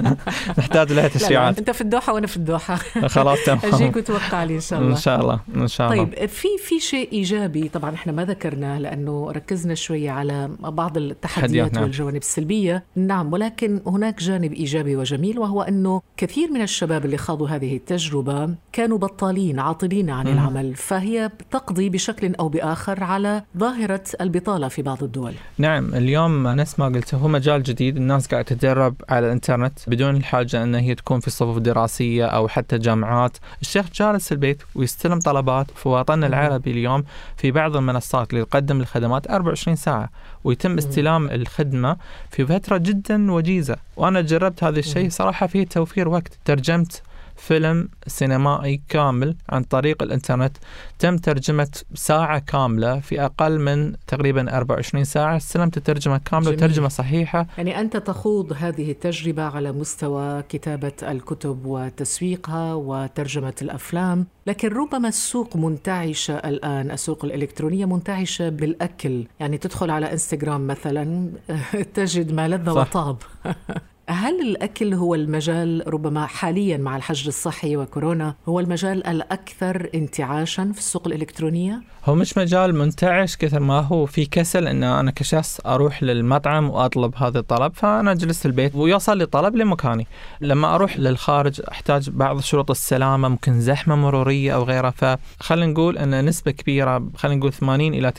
نحتاج 0.57 0.91
لها 0.91 0.95
لا 0.95 1.01
لا 1.01 1.07
تشريعات. 1.07 1.57
أنت 1.59 1.71
في 1.71 1.81
الدوحة 1.81 2.13
وأنا 2.13 2.27
في 2.27 2.37
الدوحة. 2.37 2.75
خلاص 3.07 3.45
تمام. 3.45 3.59
أجيك 3.73 3.95
وتوقع 3.95 4.43
لي 4.43 4.55
إن 4.55 4.61
شاء 4.61 4.79
الله. 4.79 4.91
إن 4.91 4.97
شاء 4.97 5.21
الله 5.21 5.39
إن 5.55 5.67
شاء 5.67 5.93
الله. 5.93 6.03
طيب 6.03 6.25
في 6.25 6.47
في 6.63 6.79
شيء 6.79 7.11
إيجابي. 7.11 7.69
طبعا 7.69 7.93
إحنا 7.93 8.11
ما 8.11 8.25
ذكرناه 8.25 8.79
لأنه 8.79 9.31
ركزنا 9.31 9.75
شوية 9.75 10.11
على 10.11 10.49
بعض 10.59 10.97
التحديات 10.97 11.67
تحديات،. 11.67 11.77
والجوانب 11.77 12.17
السلبية. 12.17 12.83
نعم 12.95 13.33
ولكن 13.33 13.81
هناك 13.87 14.19
جانب 14.19 14.53
إيجابي 14.53 14.95
وجميل 14.95 15.39
وهو 15.39 15.61
أنه 15.61 16.01
كثير 16.17 16.34
من 16.37 16.61
الشباب 16.61 17.05
اللي 17.05 17.17
خاضوا 17.17 17.47
هذه 17.47 17.75
التجربة 17.75 18.55
كانوا 18.71 18.97
بطالين 18.97 19.59
عاطلين 19.59 20.09
عن. 20.09 20.27
العمل 20.27 20.75
فهي 20.75 21.31
تقضي 21.51 21.89
بشكل 21.89 22.35
أو 22.35 22.49
بآخر 22.49 23.03
على 23.03 23.43
ظاهرة 23.57 24.03
البطالة 24.21 24.67
في 24.67 24.81
بعض 24.81 25.03
الدول. 25.03 25.33
نعم 25.57 25.93
اليوم 25.93 26.47
نفس 26.47 26.79
ما 26.79 26.85
قلت 26.85 27.15
هو 27.15 27.27
مجال 27.27 27.63
جديد 27.63 27.97
الناس 27.97 28.27
قاعدة 28.27 28.47
تتدرب 28.47 28.95
على 29.09 29.25
الإنترنت 29.25 29.79
بدون 29.87 30.15
الحاجة 30.15 30.63
ان 30.63 30.75
هي 30.75 30.95
تكون 30.95 31.19
في 31.19 31.29
صفوف 31.29 31.57
دراسية 31.57 32.25
أو 32.25 32.47
حتى 32.47 32.77
جامعات. 32.77 33.37
الشيخ 33.61 33.85
جالس 33.93 34.31
البيت 34.31 34.63
ويستلم 34.75 35.19
طلبات 35.19 35.71
في 35.71 35.89
وطننا 35.89 36.27
العربي 36.27 36.71
اليوم 36.71 37.03
في 37.37 37.51
بعض 37.51 37.75
المنصات 37.75 38.33
اللي 38.33 38.45
تقدم 38.45 38.81
الخدمات 38.81 39.27
24 39.27 39.75
ساعة 39.75 40.09
ويتم 40.43 40.77
استلام 40.77 41.29
الخدمة 41.29 41.97
في 42.31 42.45
فترة 42.45 42.77
جدا 42.77 43.31
وجيزة. 43.31 43.75
وأنا 43.97 44.21
جربت 44.21 44.63
هذا 44.63 44.79
الشيء. 44.79 45.09
صراحة 45.09 45.47
فيه 45.47 45.65
توفير 45.65 46.07
وقت. 46.07 46.24
ترجمت 46.45 47.01
فيلم 47.35 47.89
سينمائي 48.07 48.81
كامل 48.89 49.35
عن 49.49 49.63
طريق 49.63 50.03
الإنترنت. 50.03 50.57
تم 50.99 51.17
ترجمة 51.17 51.67
ساعة 51.93 52.39
كاملة 52.39 52.99
في 52.99 53.21
أقل 53.25 53.59
من 53.59 53.95
تقريبا 54.07 54.57
24 54.57 55.03
ساعة. 55.03 55.37
استلمت 55.37 55.77
الترجمة 55.77 56.17
كاملة 56.17 56.51
جميل. 56.51 56.63
وترجمة 56.63 56.87
صحيحة. 56.87 57.47
يعني 57.57 57.79
أنت 57.79 57.97
تخوض 57.97 58.53
هذه 58.57 58.91
التجربة 58.91 59.43
على 59.43 59.71
مستوى 59.71 60.43
كتابة 60.49 60.93
الكتب 61.03 61.65
وتسويقها 61.65 62.73
وترجمة 62.73 63.53
الأفلام. 63.61 64.27
لكن 64.47 64.67
ربما 64.67 65.07
السوق 65.07 65.55
منتعشه 65.55 66.33
الآن. 66.33 66.91
السوق 66.91 67.25
الإلكترونية 67.25 67.85
منتعشه 67.85 68.49
بالأكل. 68.49 69.27
يعني 69.39 69.57
تدخل 69.57 69.89
على 69.89 70.11
إنستغرام 70.11 70.67
مثلا 70.67 71.29
تجد 71.95 72.31
ما 72.31 72.47
لذ. 72.47 72.69
وطاب. 72.69 73.17
هل 74.09 74.41
الأكل 74.41 74.93
هو 74.93 75.15
المجال 75.15 75.83
ربما 75.87 76.25
حاليا 76.25 76.77
مع 76.77 76.95
الحجر 76.97 77.27
الصحي 77.27 77.77
وكورونا 77.77 78.35
هو 78.49 78.59
المجال 78.59 79.07
الأكثر 79.07 79.89
انتعاشا 79.95 80.71
في 80.73 80.79
السوق 80.79 81.07
الإلكترونية؟ 81.07 81.81
هو 82.05 82.15
مش 82.15 82.37
مجال 82.37 82.75
منتعش 82.75 83.35
كثر 83.37 83.59
ما 83.59 83.79
هو 83.79 84.05
في 84.05 84.25
كسل 84.25 84.67
إن 84.67 84.83
أنا 84.83 85.11
كشخص 85.11 85.59
أروح 85.65 86.03
للمطعم 86.03 86.69
وأطلب 86.69 87.15
هذا 87.15 87.39
الطلب 87.39 87.73
فأنا 87.75 88.11
أجلس 88.11 88.39
في 88.39 88.45
البيت 88.45 88.75
ويوصل 88.75 89.17
لي 89.17 89.25
طلب 89.25 89.55
لمكاني 89.55 90.07
لما 90.41 90.75
أروح 90.75 90.99
للخارج 90.99 91.61
أحتاج 91.71 92.09
بعض 92.09 92.39
شروط 92.39 92.71
السلامة 92.71 93.27
ممكن 93.27 93.61
زحمة 93.61 93.95
مرورية 93.95 94.55
أو 94.55 94.63
غيرها 94.63 95.17
فخلينا 95.39 95.71
نقول 95.71 95.97
إن 95.97 96.25
نسبة 96.25 96.51
كبيرة 96.51 97.07
خلينا 97.15 97.39
نقول 97.39 97.53
80 97.53 97.93
إلى 97.93 98.13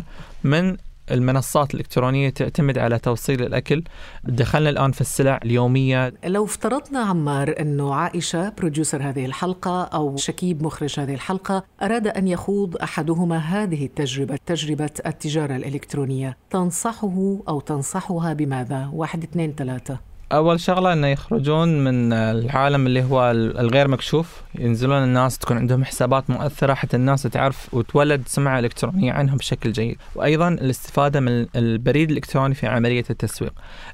90% 0.00 0.02
من 0.44 0.76
المنصات 1.10 1.74
الإلكترونية 1.74 2.30
تعتمد 2.30 2.78
على 2.78 2.98
توصيل 2.98 3.42
الأكل. 3.42 3.84
دخلنا 4.24 4.70
الآن 4.70 4.92
في 4.92 5.00
السلع 5.00 5.40
اليومية. 5.44 6.14
لو 6.24 6.44
افترضنا 6.44 7.00
عمار 7.00 7.54
أنه 7.60 7.94
عائشة 7.94 8.48
بروديوسر 8.48 9.02
هذه 9.02 9.26
الحلقة 9.26 9.82
أو 9.82 10.16
شكيب 10.16 10.62
مخرج 10.62 11.00
هذه 11.00 11.14
الحلقة 11.14 11.64
أراد 11.82 12.06
أن 12.06 12.28
يخوض 12.28 12.76
أحدهما 12.76 13.38
هذه 13.38 13.86
التجربة 13.86 14.38
تجربة 14.46 14.90
التجارة 15.06 15.56
الإلكترونية 15.56 16.36
تنصحه 16.50 17.38
أو 17.48 17.60
تنصحها 17.60 18.32
بماذا؟ 18.32 18.90
واحد 18.92 19.22
اثنين 19.22 19.54
ثلاثة. 19.58 20.09
أول 20.32 20.60
شغلة 20.60 20.92
إنه 20.92 21.06
يخرجون 21.06 21.84
من 21.84 22.12
العالم 22.12 22.86
اللي 22.86 23.02
هو 23.02 23.30
الغير 23.30 23.88
مكشوف 23.88 24.42
ينزلون 24.54 25.04
الناس 25.04 25.38
تكون 25.38 25.56
عندهم 25.56 25.84
حسابات 25.84 26.30
مؤثرة 26.30 26.74
حتى 26.74 26.96
الناس 26.96 27.22
تعرف 27.22 27.74
وتولد 27.74 28.22
سمعة 28.26 28.58
إلكترونية 28.58 29.12
عنهم 29.12 29.36
بشكل 29.36 29.72
جيد. 29.72 29.98
وأيضا 30.14 30.48
الاستفادة 30.48 31.20
من 31.20 31.46
البريد 31.56 32.10
الإلكتروني 32.10 32.54
في 32.54 32.66
عملية 32.66 33.04
التسويق. 33.10 33.52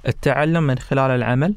التعلم 0.09 0.62
من 0.62 0.79
خلال 0.79 1.11
العمل. 1.11 1.55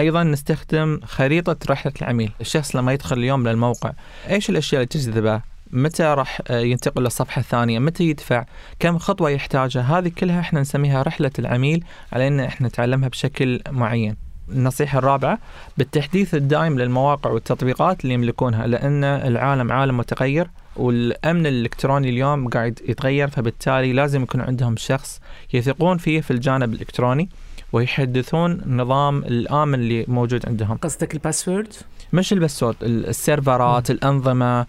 أيضا 0.00 0.22
نستخدم 0.22 1.00
خريطة 1.04 1.56
رحلة 1.70 1.92
العميل. 2.02 2.30
الشخص 2.40 2.76
لما 2.76 2.92
يدخل 2.92 3.18
اليوم 3.18 3.48
للموقع 3.48 3.92
إيش 4.30 4.50
الأشياء 4.50 4.82
اللي 4.82 4.86
تجذبه؟ 4.86 5.40
متى 5.72 6.02
راح 6.02 6.40
ينتقل 6.50 7.02
للصفحة 7.02 7.40
الثانية؟ 7.40 7.78
متى 7.78 8.04
يدفع؟ 8.04 8.44
كم 8.78 8.98
خطوة 8.98 9.30
يحتاجها؟ 9.30 9.98
هذه 9.98 10.08
كلها 10.08 10.40
إحنا 10.40 10.60
نسميها 10.60 11.02
رحلة 11.02 11.30
العميل 11.38 11.84
علينا 12.12 12.46
إحنا 12.46 12.68
نتعلمها 12.68 13.08
بشكل 13.08 13.60
معين. 13.70 14.16
النصيحة 14.48 14.98
الرابعة 14.98 15.38
بالتحديث 15.78 16.34
الدائم 16.34 16.78
للمواقع 16.78 17.30
والتطبيقات 17.30 18.02
اللي 18.04 18.14
يملكونها 18.14 18.66
لأن 18.66 19.04
العالم 19.04 19.72
عالم 19.72 19.96
متغير 19.96 20.50
والأمن 20.76 21.46
الإلكتروني 21.46 22.08
اليوم 22.08 22.48
قاعد 22.48 22.80
يتغير 22.88 23.28
فبالتالي 23.28 23.92
لازم 23.92 24.22
يكون 24.22 24.40
عندهم 24.40 24.76
شخص 24.76 25.20
يثقون 25.52 25.98
فيه 25.98 26.20
في 26.20 26.30
الجانب 26.30 26.74
الإلكتروني. 26.74 27.28
ويحدثون 27.72 28.52
النظام 28.52 29.18
الآمن 29.18 29.74
اللي 29.74 30.04
موجود 30.08 30.46
عندهم. 30.46 30.76
قصدك 30.76 31.14
ال 31.14 31.20
password؟ 31.20 31.72
مش 32.12 32.32
ال 32.32 32.37
password 32.37 32.76
ال 32.82 32.96
servers 32.96 33.90
الأنظمة 33.90 34.66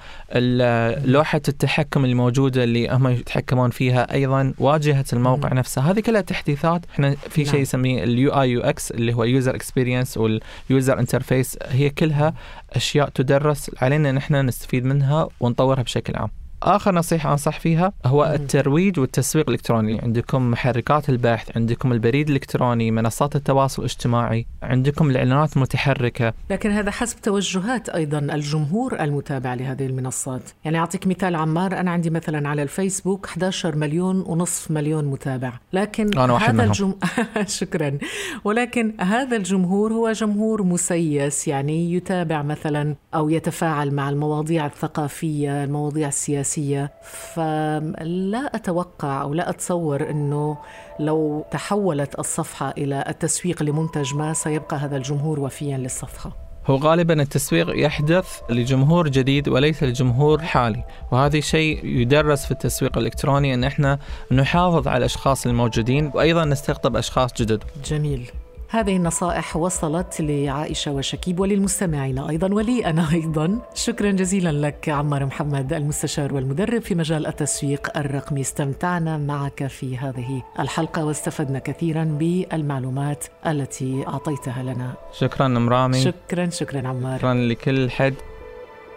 لوحة 1.06 1.42
التحكم 1.48 2.06
الموجودة 2.06 2.64
اللي 2.64 2.90
هم 2.90 3.08
يتحكمون 3.08 3.70
فيها 3.70 4.14
أيضا 4.14 4.54
واجهة 4.58 5.06
الموقع 5.14 5.54
نفسها. 5.54 5.92
هذه 5.92 6.00
كلها 6.00 6.22
تحديثات. 6.22 6.86
إحنا 6.92 7.16
في 7.16 7.46
شيء 7.46 7.60
يسميه 7.60 7.96
نعم. 7.96 8.10
ال 8.10 8.42
UI 8.42 8.52
UX 8.52 8.92
اللي 8.92 9.14
هو 9.14 9.24
ال 9.24 9.30
user 9.30 9.56
experience 9.56 10.18
وال 10.18 10.45
user 10.45 11.00
interface 11.00 11.58
هي 11.64 11.90
كلها 11.90 12.34
أشياء 12.74 13.10
تدرس 13.10 13.72
علينا 13.82 14.12
نحن 14.12 14.36
نستفيد 14.36 14.86
منها 14.86 15.28
ونطورها 15.40 15.82
بشكل 15.84 16.16
عام. 16.16 16.30
آخر 16.64 16.96
نصيحة 16.96 17.32
أنصح 17.32 17.60
فيها 17.60 17.94
هو 18.06 18.26
الترويج 18.26 19.00
والتسويق 19.00 19.50
الإلكتروني. 19.50 20.02
عندكم 20.02 20.52
محركات 20.52 21.10
البحث 21.10 21.58
عندكم 21.58 21.92
البريد 21.92 22.30
الإلكتروني 22.30 22.92
منصات 22.92 23.36
التواصل 23.36 23.82
الاجتماعي 23.82 24.46
عندكم 24.64 25.10
الإعلانات 25.10 25.56
المتحركة. 25.56 26.34
لكن 26.50 26.72
هذا 26.72 26.92
حسب 26.92 27.22
توجهات 27.22 27.90
أيضا 27.90 28.20
الجمهور 28.20 29.00
المتابع 29.00 29.54
لهذه 29.54 29.86
المنصات. 29.86 30.42
يعني 30.66 30.80
أعطيك 30.80 31.08
مثال 31.08 31.36
عمار 31.36 31.80
أنا 31.80 31.92
عندي 31.92 32.10
مثلا 32.10 32.50
على 32.50 32.64
الفيسبوك 32.64 33.26
11 33.26 33.76
مليون 33.76 34.24
ونصف 34.28 34.72
مليون 34.72 35.06
متابع. 35.06 35.54
لكن 35.74 36.20
أنا 36.20 36.34
واحد 36.34 36.54
هذا 36.54 36.64
الجم... 36.64 36.94
شكرا. 37.60 37.98
ولكن 38.44 38.94
هذا 39.02 39.38
الجمهور 39.38 39.94
هو 39.94 40.12
جمهور 40.12 40.64
مسيس 40.64 41.48
يعني 41.48 41.94
يتابع 41.94 42.42
مثلا 42.42 42.96
أو 43.16 43.30
يتفاعل 43.30 43.92
مع 43.92 44.10
المواضيع 44.10 44.66
الثقافية 44.66 45.64
المواضيع 45.64 46.08
السياسية. 46.08 46.49
السياسية 46.50 46.92
فلا 47.02 48.56
أتوقع 48.56 49.22
أو 49.22 49.34
لا 49.34 49.50
أتصور 49.50 50.10
أنه 50.10 50.58
لو 51.00 51.46
تحولت 51.52 52.20
الصفحة 52.20 52.74
إلى 52.78 53.04
التسويق 53.08 53.64
لمنتج 53.64 54.16
ما 54.16 54.34
سيبقى 54.34 54.78
هذا 54.78 54.98
الجمهور 54.98 55.40
وفيا 55.40 55.78
للصفحة. 55.78 56.32
هو 56.68 56.76
غالبا 56.76 57.22
التسويق 57.22 57.86
يحدث 57.86 58.40
لجمهور 58.50 59.10
جديد 59.10 59.50
وليس 59.50 59.84
لجمهور 59.84 60.42
حالي 60.42 60.84
وهذا 61.12 61.40
شيء 61.40 61.86
يدرس 61.86 62.46
في 62.46 62.52
التسويق 62.52 62.98
الإلكتروني 62.98 63.54
إن 63.54 63.64
إحنا 63.64 64.00
نحافظ 64.32 64.88
على 64.88 64.98
الأشخاص 64.98 65.46
الموجودين 65.46 66.12
وأيضا 66.14 66.46
نستقطب 66.46 66.96
أشخاص 66.96 67.34
جدد. 67.34 67.64
جميل. 67.86 68.32
هذه 68.72 68.98
النصائح 68.98 69.56
وصلت 69.56 70.22
لعائشة 70.22 70.92
وشكيب 70.92 71.40
وللمستمعين 71.40 72.20
أيضا 72.20 72.54
ولي 72.54 72.86
أنا 72.86 73.12
أيضا. 73.14 73.60
شكرا 73.74 74.12
جزيلا 74.12 74.68
لك 74.68 74.90
عمار 74.90 75.26
محمد 75.26 75.74
المستشار 75.74 76.34
والمدرب 76.34 76.82
في 76.82 76.96
مجال 76.96 77.28
التسويق 77.28 77.98
الرقمي. 77.98 78.42
استمتعنا 78.42 79.18
معك 79.18 79.68
في 79.68 79.98
هذه 79.98 80.44
الحلقة 80.60 81.06
واستفدنا 81.06 81.60
كثيرا 81.60 82.04
بالمعلومات 82.04 83.26
التي 83.48 84.08
أعطيتها 84.08 84.64
لنا. 84.64 84.94
شكرا 85.12 85.48
مرامي 85.48 86.02
شكرا 86.02 86.50
شكرا 86.50 86.88
عمار. 86.88 87.20
شكرا 87.20 87.34
لكل 87.34 87.90
حد. 87.90 88.14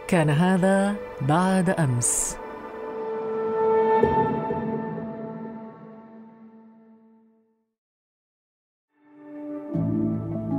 كان 0.09 0.31
هذا 0.31 0.95
بعد 1.21 1.71
أمس. 1.71 2.37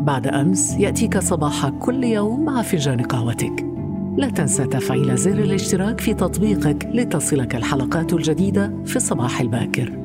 بعد 0.03 0.27
أمس 0.27 0.75
يأتيك 0.79 1.17
صباح 1.17 1.69
كل 1.69 2.03
يوم 2.03 2.45
مع 2.45 2.61
فنجان 2.61 3.01
قهوتك. 3.01 3.65
لا 4.17 4.29
تنسى 4.29 4.65
تفعيل 4.65 5.17
زر 5.17 5.39
الاشتراك 5.39 5.99
في 5.99 6.13
تطبيقك 6.13 6.89
لتصلك 6.93 7.55
الحلقات 7.55 8.13
الجديدة 8.13 8.73
في 8.85 8.95
الصباح 8.95 9.41
الباكر. 9.41 10.02